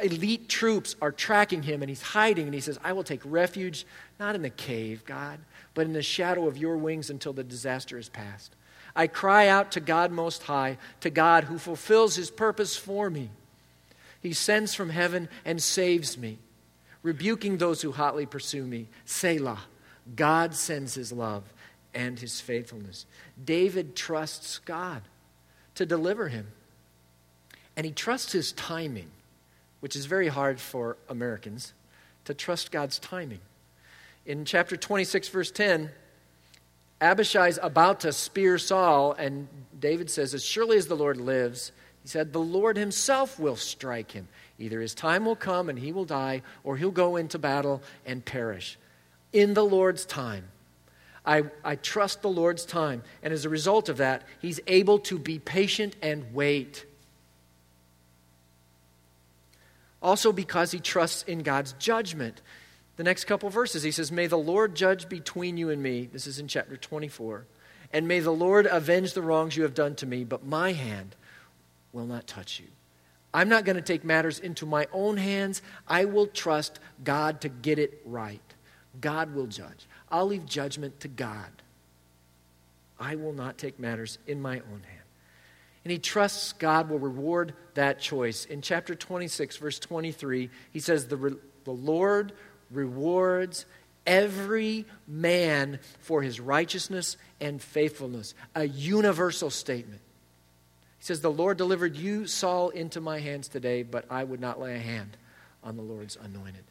elite 0.00 0.48
troops 0.48 0.94
are 1.02 1.10
tracking 1.10 1.64
him, 1.64 1.82
and 1.82 1.88
he's 1.88 2.02
hiding, 2.02 2.44
and 2.44 2.54
he 2.54 2.60
says, 2.60 2.78
I 2.84 2.92
will 2.92 3.02
take 3.02 3.20
refuge 3.24 3.84
not 4.20 4.36
in 4.36 4.42
the 4.42 4.50
cave, 4.50 5.04
God, 5.04 5.40
but 5.74 5.86
in 5.86 5.92
the 5.92 6.02
shadow 6.02 6.46
of 6.46 6.56
your 6.56 6.76
wings 6.76 7.10
until 7.10 7.32
the 7.32 7.44
disaster 7.44 7.98
is 7.98 8.08
past. 8.08 8.54
I 8.94 9.06
cry 9.06 9.48
out 9.48 9.72
to 9.72 9.80
God 9.80 10.10
Most 10.12 10.44
High, 10.44 10.78
to 11.00 11.10
God 11.10 11.44
who 11.44 11.58
fulfills 11.58 12.16
his 12.16 12.30
purpose 12.30 12.76
for 12.76 13.10
me. 13.10 13.30
He 14.20 14.32
sends 14.32 14.74
from 14.74 14.90
heaven 14.90 15.28
and 15.44 15.62
saves 15.62 16.18
me, 16.18 16.38
rebuking 17.02 17.58
those 17.58 17.82
who 17.82 17.92
hotly 17.92 18.26
pursue 18.26 18.64
me. 18.64 18.88
Selah. 19.04 19.60
God 20.16 20.54
sends 20.54 20.94
his 20.94 21.12
love 21.12 21.44
and 21.94 22.18
his 22.18 22.40
faithfulness. 22.40 23.06
David 23.42 23.94
trusts 23.94 24.58
God 24.58 25.02
to 25.74 25.86
deliver 25.86 26.28
him. 26.28 26.48
And 27.76 27.84
he 27.86 27.92
trusts 27.92 28.32
his 28.32 28.52
timing, 28.52 29.10
which 29.80 29.94
is 29.94 30.06
very 30.06 30.28
hard 30.28 30.60
for 30.60 30.96
Americans 31.08 31.72
to 32.24 32.34
trust 32.34 32.72
God's 32.72 32.98
timing. 32.98 33.40
In 34.26 34.44
chapter 34.44 34.76
26, 34.76 35.28
verse 35.28 35.50
10, 35.50 35.90
Abishai's 37.00 37.58
about 37.62 38.00
to 38.00 38.12
spear 38.12 38.58
Saul, 38.58 39.12
and 39.12 39.46
David 39.78 40.10
says, 40.10 40.34
As 40.34 40.44
surely 40.44 40.76
as 40.76 40.88
the 40.88 40.96
Lord 40.96 41.18
lives, 41.18 41.72
he 42.08 42.12
said, 42.12 42.32
The 42.32 42.40
Lord 42.40 42.78
himself 42.78 43.38
will 43.38 43.56
strike 43.56 44.12
him. 44.12 44.28
Either 44.58 44.80
his 44.80 44.94
time 44.94 45.26
will 45.26 45.36
come 45.36 45.68
and 45.68 45.78
he 45.78 45.92
will 45.92 46.06
die, 46.06 46.40
or 46.64 46.78
he'll 46.78 46.90
go 46.90 47.16
into 47.16 47.38
battle 47.38 47.82
and 48.06 48.24
perish. 48.24 48.78
In 49.30 49.52
the 49.52 49.64
Lord's 49.64 50.06
time. 50.06 50.44
I, 51.26 51.44
I 51.62 51.76
trust 51.76 52.22
the 52.22 52.30
Lord's 52.30 52.64
time. 52.64 53.02
And 53.22 53.34
as 53.34 53.44
a 53.44 53.50
result 53.50 53.90
of 53.90 53.98
that, 53.98 54.22
he's 54.40 54.58
able 54.66 55.00
to 55.00 55.18
be 55.18 55.38
patient 55.38 55.96
and 56.00 56.32
wait. 56.32 56.86
Also, 60.00 60.32
because 60.32 60.70
he 60.70 60.80
trusts 60.80 61.24
in 61.24 61.40
God's 61.40 61.74
judgment. 61.74 62.40
The 62.96 63.04
next 63.04 63.24
couple 63.26 63.50
verses, 63.50 63.82
he 63.82 63.90
says, 63.90 64.10
May 64.10 64.28
the 64.28 64.38
Lord 64.38 64.74
judge 64.74 65.10
between 65.10 65.58
you 65.58 65.68
and 65.68 65.82
me. 65.82 66.08
This 66.10 66.26
is 66.26 66.38
in 66.38 66.48
chapter 66.48 66.78
24. 66.78 67.44
And 67.92 68.08
may 68.08 68.20
the 68.20 68.30
Lord 68.30 68.64
avenge 68.64 69.12
the 69.12 69.20
wrongs 69.20 69.58
you 69.58 69.64
have 69.64 69.74
done 69.74 69.94
to 69.96 70.06
me, 70.06 70.24
but 70.24 70.46
my 70.46 70.72
hand 70.72 71.14
will 71.92 72.06
not 72.06 72.26
touch 72.26 72.60
you. 72.60 72.66
I'm 73.32 73.48
not 73.48 73.64
going 73.64 73.76
to 73.76 73.82
take 73.82 74.04
matters 74.04 74.38
into 74.38 74.64
my 74.66 74.86
own 74.92 75.16
hands. 75.16 75.62
I 75.86 76.06
will 76.06 76.26
trust 76.26 76.80
God 77.04 77.42
to 77.42 77.48
get 77.48 77.78
it 77.78 78.00
right. 78.04 78.40
God 79.00 79.34
will 79.34 79.46
judge. 79.46 79.86
I'll 80.10 80.26
leave 80.26 80.46
judgment 80.46 81.00
to 81.00 81.08
God. 81.08 81.50
I 82.98 83.16
will 83.16 83.32
not 83.32 83.58
take 83.58 83.78
matters 83.78 84.18
in 84.26 84.40
my 84.40 84.60
own 84.60 84.82
hand. 84.82 85.02
And 85.84 85.92
he 85.92 85.98
trusts 85.98 86.52
God 86.54 86.88
will 86.88 86.98
reward 86.98 87.54
that 87.74 88.00
choice. 88.00 88.44
In 88.44 88.60
chapter 88.60 88.94
26, 88.94 89.56
verse 89.58 89.78
23, 89.78 90.50
he 90.72 90.80
says, 90.80 91.06
The, 91.06 91.16
re- 91.16 91.36
the 91.64 91.70
Lord 91.70 92.32
rewards 92.70 93.64
every 94.06 94.86
man 95.06 95.78
for 96.00 96.22
his 96.22 96.40
righteousness 96.40 97.16
and 97.40 97.62
faithfulness. 97.62 98.34
A 98.54 98.66
universal 98.66 99.50
statement. 99.50 100.00
He 100.98 101.04
says, 101.04 101.20
The 101.20 101.30
Lord 101.30 101.56
delivered 101.56 101.96
you, 101.96 102.26
Saul, 102.26 102.70
into 102.70 103.00
my 103.00 103.20
hands 103.20 103.48
today, 103.48 103.82
but 103.82 104.04
I 104.10 104.24
would 104.24 104.40
not 104.40 104.60
lay 104.60 104.74
a 104.74 104.80
hand 104.80 105.16
on 105.62 105.76
the 105.76 105.82
Lord's 105.82 106.16
anointed. 106.16 106.64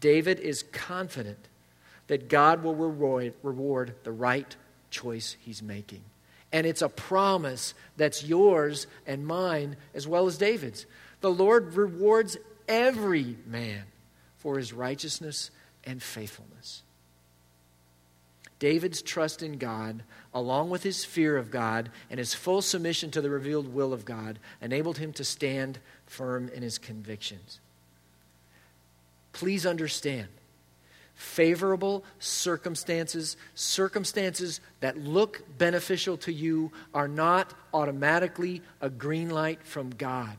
David 0.00 0.40
is 0.40 0.62
confident 0.62 1.38
that 2.06 2.28
God 2.28 2.62
will 2.62 2.74
reward, 2.74 3.94
the 4.04 4.12
right 4.12 4.56
choice 4.90 5.36
he's 5.40 5.62
making. 5.62 6.02
And 6.52 6.66
it's 6.66 6.82
a 6.82 6.88
promise 6.88 7.74
that's 7.96 8.24
yours 8.24 8.86
and 9.06 9.26
mine 9.26 9.76
as 9.94 10.06
well 10.06 10.26
as 10.26 10.38
David's. 10.38 10.86
The 11.20 11.30
Lord 11.30 11.74
rewards 11.74 12.36
every 12.68 13.36
man 13.46 13.82
for 14.38 14.56
his 14.56 14.72
righteousness 14.72 15.50
and 15.84 16.02
faithfulness. 16.02 16.82
David's 18.58 19.02
trust 19.02 19.42
in 19.42 19.58
God, 19.58 20.02
along 20.32 20.70
with 20.70 20.82
his 20.82 21.04
fear 21.04 21.36
of 21.36 21.50
God 21.50 21.90
and 22.10 22.18
his 22.18 22.34
full 22.34 22.62
submission 22.62 23.10
to 23.10 23.20
the 23.20 23.30
revealed 23.30 23.72
will 23.72 23.92
of 23.92 24.04
God, 24.04 24.38
enabled 24.62 24.98
him 24.98 25.12
to 25.14 25.24
stand 25.24 25.78
firm 26.06 26.48
in 26.48 26.62
his 26.62 26.78
convictions. 26.78 27.60
Please 29.32 29.66
understand 29.66 30.28
favorable 31.14 32.04
circumstances, 32.18 33.36
circumstances 33.54 34.60
that 34.80 34.98
look 34.98 35.42
beneficial 35.58 36.16
to 36.18 36.32
you, 36.32 36.70
are 36.94 37.08
not 37.08 37.54
automatically 37.72 38.62
a 38.80 38.90
green 38.90 39.30
light 39.30 39.62
from 39.62 39.90
God. 39.90 40.36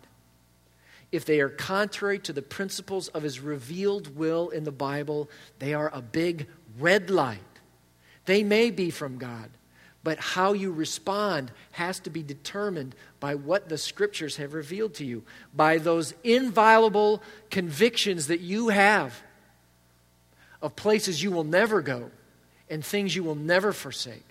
If 1.12 1.26
they 1.26 1.40
are 1.40 1.50
contrary 1.50 2.20
to 2.20 2.34
the 2.34 2.42
principles 2.42 3.08
of 3.10 3.24
his 3.24 3.40
revealed 3.40 4.16
will 4.16 4.50
in 4.50 4.66
the 4.66 4.72
Bible, 4.72 5.30
they 5.58 5.74
are 5.74 5.90
a 5.94 6.02
big 6.02 6.48
red 6.80 7.10
light. 7.10 7.40
They 8.28 8.44
may 8.44 8.72
be 8.72 8.92
from 8.92 9.18
God, 9.18 9.50
but 10.04 10.20
how 10.20 10.52
you 10.52 10.72
respond 10.72 11.50
has 11.72 12.00
to 12.02 12.10
be 12.10 12.22
determined 12.22 12.94
by 13.22 13.36
what 13.36 13.70
the 13.70 13.78
scriptures 13.78 14.36
have 14.36 14.54
revealed 14.54 14.94
to 14.96 15.06
you, 15.06 15.24
by 15.56 15.78
those 15.78 16.14
inviolable 16.26 17.24
convictions 17.50 18.28
that 18.28 18.42
you 18.42 18.68
have 18.68 19.24
of 20.62 20.76
places 20.76 21.24
you 21.24 21.32
will 21.32 21.46
never 21.46 21.82
go 21.82 22.12
and 22.70 22.84
things 22.84 23.16
you 23.16 23.24
will 23.24 23.36
never 23.36 23.72
forsake. 23.72 24.28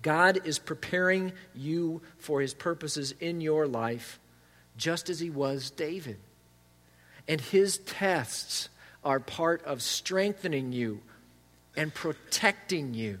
God 0.00 0.40
is 0.46 0.58
preparing 0.58 1.32
you 1.54 2.00
for 2.16 2.40
his 2.40 2.54
purposes 2.54 3.12
in 3.20 3.42
your 3.42 3.66
life, 3.66 4.18
just 4.78 5.10
as 5.10 5.20
he 5.20 5.28
was 5.28 5.70
David. 5.70 6.16
And 7.28 7.38
his 7.38 7.76
tests 7.78 8.70
are 9.04 9.20
part 9.20 9.62
of 9.64 9.82
strengthening 9.82 10.72
you 10.72 11.02
and 11.80 11.94
protecting 11.94 12.92
you. 12.92 13.18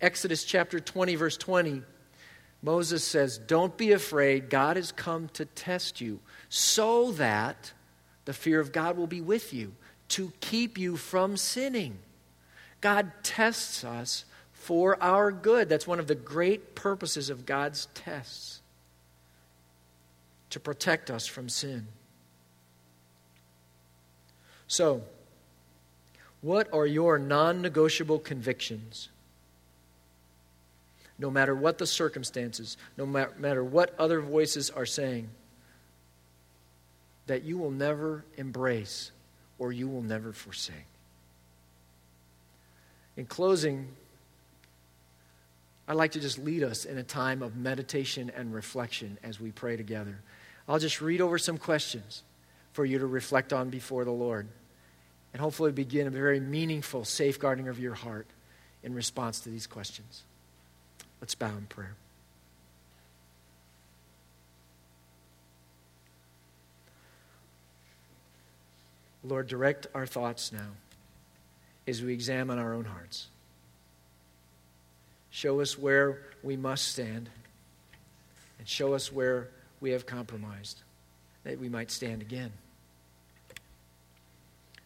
Exodus 0.00 0.44
chapter 0.44 0.78
20, 0.78 1.16
verse 1.16 1.36
20, 1.36 1.82
Moses 2.62 3.02
says, 3.02 3.36
Don't 3.36 3.76
be 3.76 3.90
afraid. 3.90 4.48
God 4.48 4.76
has 4.76 4.92
come 4.92 5.28
to 5.30 5.44
test 5.44 6.00
you 6.00 6.20
so 6.48 7.10
that 7.10 7.72
the 8.26 8.32
fear 8.32 8.60
of 8.60 8.70
God 8.70 8.96
will 8.96 9.08
be 9.08 9.20
with 9.20 9.52
you, 9.52 9.72
to 10.10 10.32
keep 10.40 10.78
you 10.78 10.96
from 10.96 11.36
sinning. 11.36 11.98
God 12.80 13.10
tests 13.24 13.82
us 13.82 14.24
for 14.52 14.96
our 15.02 15.32
good. 15.32 15.68
That's 15.68 15.88
one 15.88 15.98
of 15.98 16.06
the 16.06 16.14
great 16.14 16.76
purposes 16.76 17.28
of 17.28 17.44
God's 17.44 17.88
tests 17.94 18.60
to 20.50 20.60
protect 20.60 21.10
us 21.10 21.26
from 21.26 21.48
sin. 21.48 21.88
So, 24.68 25.02
what 26.42 26.72
are 26.72 26.86
your 26.86 27.18
non 27.18 27.60
negotiable 27.60 28.18
convictions? 28.18 29.08
No 31.18 31.30
matter 31.30 31.54
what 31.54 31.76
the 31.76 31.86
circumstances, 31.86 32.78
no 32.96 33.04
matter 33.04 33.62
what 33.62 33.94
other 33.98 34.20
voices 34.20 34.70
are 34.70 34.86
saying, 34.86 35.28
that 37.26 37.42
you 37.42 37.58
will 37.58 37.70
never 37.70 38.24
embrace 38.38 39.10
or 39.58 39.70
you 39.70 39.86
will 39.86 40.02
never 40.02 40.32
forsake. 40.32 40.86
In 43.18 43.26
closing, 43.26 43.88
I'd 45.86 45.96
like 45.96 46.12
to 46.12 46.20
just 46.20 46.38
lead 46.38 46.62
us 46.62 46.86
in 46.86 46.96
a 46.96 47.02
time 47.02 47.42
of 47.42 47.54
meditation 47.54 48.32
and 48.34 48.54
reflection 48.54 49.18
as 49.22 49.38
we 49.38 49.50
pray 49.50 49.76
together. 49.76 50.16
I'll 50.66 50.78
just 50.78 51.02
read 51.02 51.20
over 51.20 51.36
some 51.36 51.58
questions 51.58 52.22
for 52.72 52.86
you 52.86 52.98
to 52.98 53.06
reflect 53.06 53.52
on 53.52 53.68
before 53.68 54.06
the 54.06 54.10
Lord 54.10 54.48
and 55.32 55.40
hopefully 55.40 55.72
begin 55.72 56.06
a 56.06 56.10
very 56.10 56.40
meaningful 56.40 57.04
safeguarding 57.04 57.68
of 57.68 57.78
your 57.78 57.94
heart 57.94 58.26
in 58.82 58.94
response 58.94 59.40
to 59.40 59.48
these 59.48 59.66
questions. 59.66 60.22
Let's 61.20 61.34
bow 61.34 61.48
in 61.48 61.66
prayer. 61.66 61.94
Lord, 69.22 69.48
direct 69.48 69.86
our 69.94 70.06
thoughts 70.06 70.50
now 70.50 70.68
as 71.86 72.02
we 72.02 72.12
examine 72.12 72.58
our 72.58 72.72
own 72.72 72.86
hearts. 72.86 73.26
Show 75.30 75.60
us 75.60 75.78
where 75.78 76.22
we 76.42 76.56
must 76.56 76.88
stand, 76.88 77.28
and 78.58 78.66
show 78.66 78.94
us 78.94 79.12
where 79.12 79.48
we 79.80 79.90
have 79.90 80.06
compromised, 80.06 80.80
that 81.44 81.58
we 81.58 81.68
might 81.68 81.90
stand 81.90 82.22
again. 82.22 82.50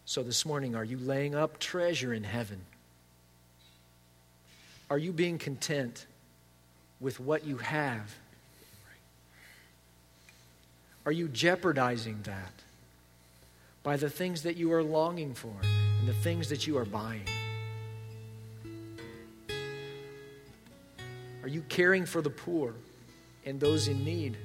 So, 0.07 0.22
this 0.22 0.44
morning, 0.44 0.74
are 0.76 0.84
you 0.84 0.98
laying 0.98 1.34
up 1.34 1.59
treasure 1.59 2.12
in 2.12 2.24
heaven? 2.24 2.61
Are 4.90 4.98
you 4.98 5.12
being 5.12 5.38
content 5.38 6.05
with 7.00 7.18
what 7.20 7.46
you 7.46 7.57
have? 7.57 8.14
Are 11.07 11.12
you 11.12 11.28
jeopardizing 11.28 12.20
that 12.24 12.52
by 13.82 13.96
the 13.96 14.11
things 14.11 14.42
that 14.42 14.57
you 14.57 14.72
are 14.74 14.82
longing 14.82 15.32
for 15.32 15.55
and 15.62 16.07
the 16.07 16.14
things 16.14 16.50
that 16.50 16.66
you 16.66 16.76
are 16.76 16.84
buying? 16.84 17.26
Are 21.42 21.48
you 21.48 21.62
caring 21.70 22.05
for 22.05 22.20
the 22.20 22.30
poor 22.30 22.74
and 23.46 23.59
those 23.59 23.88
in 23.88 24.05
need? 24.05 24.36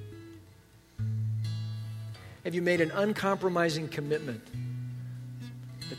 Have 2.46 2.56
you 2.56 2.62
made 2.62 2.80
an 2.80 2.92
uncompromising 2.92 3.90
commitment 3.90 4.42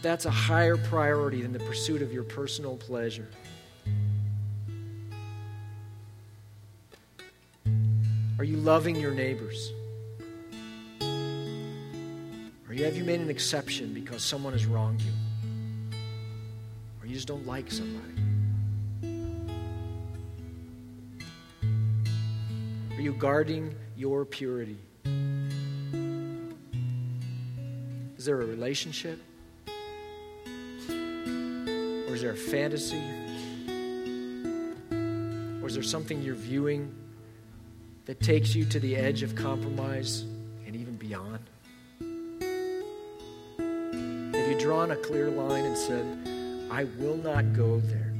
that 0.00 0.08
that's 0.08 0.24
a 0.24 0.30
higher 0.30 0.76
priority 0.78 1.42
than 1.42 1.52
the 1.52 1.58
pursuit 1.60 2.00
of 2.00 2.10
your 2.12 2.22
personal 2.22 2.76
pleasure? 2.76 3.28
Are 8.38 8.44
you 8.44 8.56
loving 8.56 8.96
your 8.96 9.12
neighbors? 9.12 9.72
Or 11.02 12.74
have 12.74 12.96
you 12.96 13.04
made 13.04 13.20
an 13.20 13.28
exception 13.28 13.92
because 13.92 14.22
someone 14.22 14.54
has 14.54 14.64
wronged 14.64 15.02
you? 15.02 15.12
Or 17.02 17.06
you 17.06 17.14
just 17.14 17.28
don't 17.28 17.46
like 17.46 17.70
somebody? 17.70 18.14
Are 22.96 23.02
you 23.02 23.12
guarding 23.12 23.74
your 23.96 24.24
purity? 24.24 24.78
Is 28.16 28.24
there 28.24 28.40
a 28.40 28.46
relationship? 28.46 29.20
Is 32.20 32.24
there 32.24 32.32
a 32.32 32.36
fantasy? 32.36 33.02
Or 35.62 35.66
is 35.66 35.72
there 35.72 35.82
something 35.82 36.20
you're 36.20 36.34
viewing 36.34 36.94
that 38.04 38.20
takes 38.20 38.54
you 38.54 38.66
to 38.66 38.78
the 38.78 38.94
edge 38.94 39.22
of 39.22 39.34
compromise 39.34 40.26
and 40.66 40.76
even 40.76 40.96
beyond? 40.96 41.38
Have 44.34 44.50
you 44.50 44.58
drawn 44.60 44.90
a 44.90 44.96
clear 44.96 45.30
line 45.30 45.64
and 45.64 45.74
said, 45.74 46.04
I 46.70 46.84
will 46.98 47.16
not 47.16 47.54
go 47.54 47.80
there? 47.80 48.12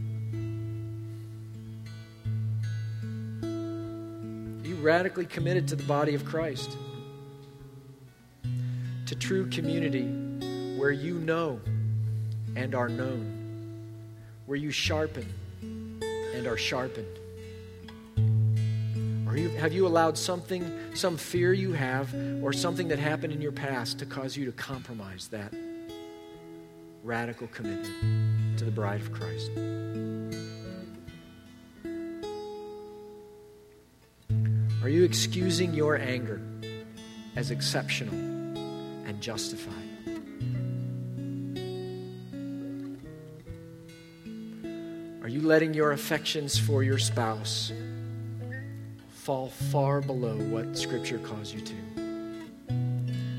Are 4.62 4.66
you 4.66 4.76
radically 4.76 5.26
committed 5.26 5.68
to 5.68 5.76
the 5.76 5.84
body 5.84 6.14
of 6.14 6.24
Christ? 6.24 6.74
To 9.04 9.14
true 9.14 9.50
community 9.50 10.06
where 10.78 10.90
you 10.90 11.18
know 11.18 11.60
and 12.56 12.74
are 12.74 12.88
known, 12.88 13.39
where 14.50 14.58
you 14.58 14.72
sharpen 14.72 15.24
and 15.62 16.44
are 16.48 16.56
sharpened. 16.56 17.06
Or 19.28 19.36
have 19.60 19.72
you 19.72 19.86
allowed 19.86 20.18
something, 20.18 20.68
some 20.92 21.16
fear 21.16 21.52
you 21.52 21.72
have, 21.72 22.12
or 22.42 22.52
something 22.52 22.88
that 22.88 22.98
happened 22.98 23.32
in 23.32 23.40
your 23.40 23.52
past 23.52 24.00
to 24.00 24.06
cause 24.06 24.36
you 24.36 24.46
to 24.46 24.50
compromise 24.50 25.28
that 25.28 25.54
radical 27.04 27.46
commitment 27.46 28.58
to 28.58 28.64
the 28.64 28.72
bride 28.72 29.00
of 29.00 29.12
Christ? 29.12 29.52
Are 34.82 34.88
you 34.88 35.04
excusing 35.04 35.74
your 35.74 35.96
anger 35.96 36.42
as 37.36 37.52
exceptional 37.52 38.12
and 38.12 39.20
justified? 39.20 39.90
Letting 45.50 45.74
your 45.74 45.90
affections 45.90 46.56
for 46.56 46.84
your 46.84 46.96
spouse 46.96 47.72
fall 49.08 49.48
far 49.48 50.00
below 50.00 50.36
what 50.36 50.78
Scripture 50.78 51.18
calls 51.18 51.52
you 51.52 51.60
to, 51.60 51.74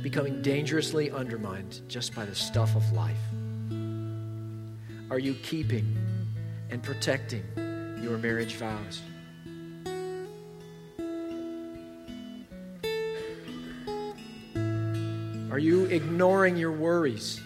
becoming 0.03 0.41
dangerously 0.41 1.09
undermined 1.09 1.79
just 1.87 2.13
by 2.13 2.25
the 2.25 2.35
stuff 2.35 2.75
of 2.75 2.91
life? 2.91 3.15
Are 5.09 5.19
you 5.19 5.35
keeping 5.35 5.95
and 6.69 6.83
protecting 6.83 7.45
your 8.03 8.17
marriage 8.17 8.55
vows? 8.55 9.01
Are 15.49 15.59
you 15.59 15.85
ignoring 15.85 16.57
your 16.57 16.73
worries, 16.73 17.39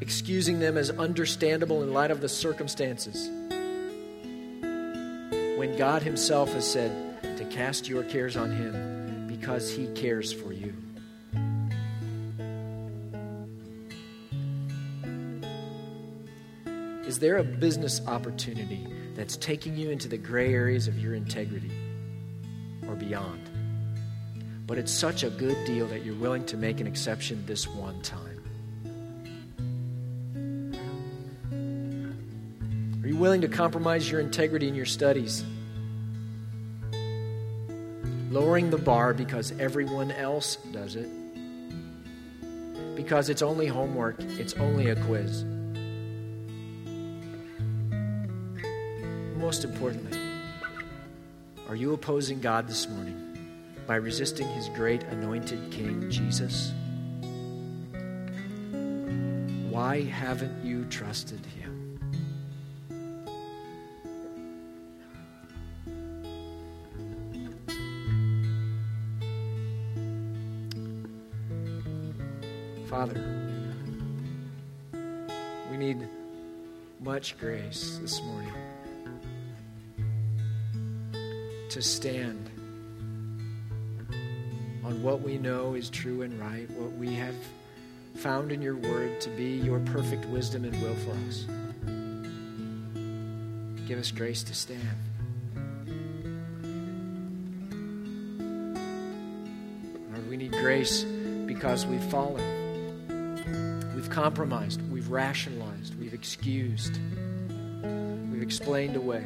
excusing 0.00 0.58
them 0.58 0.76
as 0.76 0.90
understandable 0.90 1.84
in 1.84 1.92
light 1.92 2.10
of 2.10 2.20
the 2.20 2.28
circumstances? 2.28 3.30
When 5.60 5.76
God 5.76 6.02
Himself 6.02 6.54
has 6.54 6.66
said, 6.66 7.36
to 7.36 7.44
cast 7.44 7.86
your 7.86 8.02
cares 8.04 8.34
on 8.34 8.50
Him 8.50 9.26
because 9.26 9.70
He 9.70 9.88
cares 9.88 10.32
for 10.32 10.54
you. 10.54 10.72
Is 17.06 17.18
there 17.18 17.36
a 17.36 17.44
business 17.44 18.00
opportunity 18.06 18.86
that's 19.14 19.36
taking 19.36 19.76
you 19.76 19.90
into 19.90 20.08
the 20.08 20.16
gray 20.16 20.54
areas 20.54 20.88
of 20.88 20.98
your 20.98 21.12
integrity 21.12 21.72
or 22.88 22.94
beyond? 22.94 23.50
But 24.66 24.78
it's 24.78 24.90
such 24.90 25.24
a 25.24 25.28
good 25.28 25.66
deal 25.66 25.86
that 25.88 26.06
you're 26.06 26.14
willing 26.14 26.46
to 26.46 26.56
make 26.56 26.80
an 26.80 26.86
exception 26.86 27.44
this 27.44 27.68
one 27.68 28.00
time. 28.00 28.29
Willing 33.20 33.42
to 33.42 33.48
compromise 33.48 34.10
your 34.10 34.20
integrity 34.20 34.66
in 34.66 34.74
your 34.74 34.86
studies? 34.86 35.44
lowering 38.30 38.70
the 38.70 38.78
bar 38.78 39.12
because 39.12 39.52
everyone 39.58 40.12
else 40.12 40.56
does 40.72 40.94
it, 40.94 41.08
because 42.94 43.28
it's 43.28 43.42
only 43.42 43.66
homework, 43.66 44.20
it's 44.20 44.54
only 44.54 44.90
a 44.90 44.96
quiz. 45.04 45.44
Most 49.36 49.64
importantly, 49.64 50.18
are 51.68 51.74
you 51.74 51.92
opposing 51.92 52.40
God 52.40 52.68
this 52.68 52.88
morning 52.88 53.26
by 53.86 53.96
resisting 53.96 54.46
his 54.48 54.68
great 54.70 55.02
anointed 55.04 55.72
King, 55.72 56.08
Jesus? 56.08 56.72
Why 59.70 60.02
haven't 60.02 60.64
you 60.64 60.84
trusted 60.84 61.44
him? 61.46 61.79
Father, 73.00 73.24
we 75.70 75.78
need 75.78 76.06
much 77.00 77.38
grace 77.38 77.98
this 78.02 78.20
morning 78.24 78.52
to 81.70 81.80
stand 81.80 82.50
on 84.84 85.02
what 85.02 85.22
we 85.22 85.38
know 85.38 85.72
is 85.72 85.88
true 85.88 86.20
and 86.20 86.38
right, 86.38 86.70
what 86.72 86.92
we 86.98 87.14
have 87.14 87.34
found 88.16 88.52
in 88.52 88.60
your 88.60 88.76
word 88.76 89.18
to 89.22 89.30
be 89.30 89.52
your 89.52 89.78
perfect 89.78 90.26
wisdom 90.26 90.66
and 90.66 90.82
will 90.82 90.94
for 90.96 91.12
us. 91.26 91.46
Give 93.88 93.98
us 93.98 94.10
grace 94.10 94.42
to 94.42 94.54
stand. 94.54 94.78
We 100.28 100.36
need 100.36 100.52
grace 100.52 101.02
because 101.46 101.86
we've 101.86 102.04
fallen 102.04 102.59
compromised, 104.22 104.82
we've 104.92 105.08
rationalized, 105.08 105.98
we've 105.98 106.12
excused, 106.12 106.98
we've 108.30 108.42
explained 108.42 108.94
away 108.94 109.24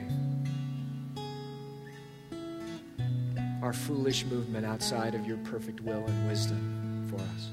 our 3.60 3.72
foolish 3.72 4.24
movement 4.26 4.64
outside 4.64 5.16
of 5.16 5.26
your 5.26 5.36
perfect 5.38 5.80
will 5.80 6.04
and 6.06 6.28
wisdom 6.28 7.08
for 7.10 7.16
us. 7.16 7.50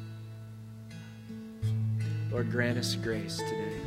Lord, 2.31 2.51
grant 2.51 2.77
us 2.77 2.93
grace 2.93 3.37
today 3.37 3.81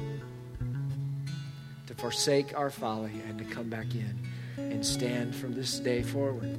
to 1.86 1.94
forsake 1.94 2.58
our 2.58 2.70
folly 2.70 3.22
and 3.28 3.38
to 3.38 3.44
come 3.44 3.70
back 3.70 3.94
in 3.94 4.18
and 4.56 4.84
stand 4.84 5.32
from 5.32 5.54
this 5.54 5.78
day 5.78 6.02
forward 6.02 6.58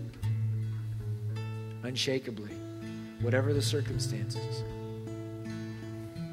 unshakably, 1.83 2.53
whatever 3.19 3.53
the 3.53 3.61
circumstances 3.61 4.63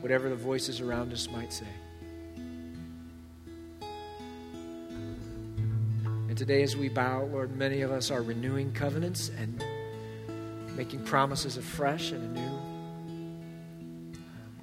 whatever 0.03 0.29
the 0.29 0.37
voices 0.37 0.81
around 0.81 1.13
us 1.13 1.31
might 1.31 1.53
say. 1.53 1.65
And 6.29 6.37
today, 6.37 6.63
as 6.63 6.77
we 6.77 6.89
bow, 6.89 7.25
Lord, 7.25 7.57
many 7.57 7.83
of 7.83 7.93
us 7.93 8.11
are 8.11 8.23
renewing 8.23 8.73
covenants 8.73 9.31
and 9.39 9.65
making 10.77 11.05
promises 11.05 11.57
afresh 11.57 12.11
and 12.11 12.37
anew. 12.37 12.49
Um, 12.51 13.43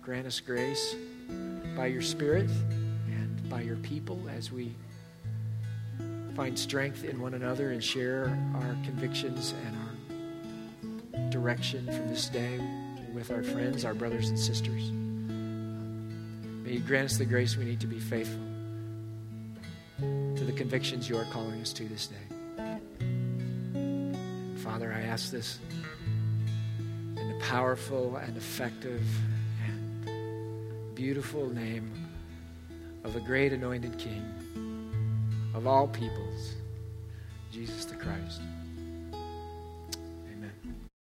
grant 0.01 0.27
us 0.27 0.39
grace 0.39 0.95
by 1.77 1.85
your 1.85 2.01
Spirit 2.01 2.49
and 3.07 3.49
by 3.49 3.61
your 3.61 3.77
people 3.77 4.21
as 4.35 4.51
we 4.51 4.75
find 6.35 6.57
strength 6.57 7.05
in 7.05 7.21
one 7.21 7.33
another 7.33 7.71
and 7.71 7.83
share 7.83 8.37
our 8.55 8.75
convictions 8.83 9.53
and 9.65 9.77
our 9.77 11.29
direction 11.29 11.85
from 11.85 12.07
this 12.09 12.27
day 12.29 12.59
with 13.13 13.31
our 13.31 13.43
friends, 13.43 13.85
our 13.85 13.93
brothers 13.93 14.29
and 14.29 14.39
sisters. 14.39 14.91
May 16.69 16.75
you 16.75 16.81
grant 16.81 17.05
us 17.05 17.17
the 17.17 17.25
grace 17.25 17.57
we 17.57 17.65
need 17.65 17.79
to 17.79 17.87
be 17.87 17.97
faithful 17.97 18.45
to 19.97 20.43
the 20.45 20.51
convictions 20.51 21.09
you 21.09 21.17
are 21.17 21.25
calling 21.31 21.59
us 21.61 21.73
to 21.73 21.85
this 21.85 22.05
day. 22.05 22.77
Father, 24.57 24.93
I 24.93 25.01
ask 25.01 25.31
this 25.31 25.57
in 27.17 27.27
the 27.27 27.43
powerful 27.43 28.17
and 28.17 28.37
effective 28.37 29.03
and 29.65 30.93
beautiful 30.93 31.49
name 31.49 31.91
of 33.03 33.15
the 33.15 33.21
great 33.21 33.51
anointed 33.51 33.97
King 33.97 35.51
of 35.55 35.65
all 35.65 35.87
peoples, 35.87 36.53
Jesus 37.51 37.85
the 37.85 37.95
Christ. 37.95 38.41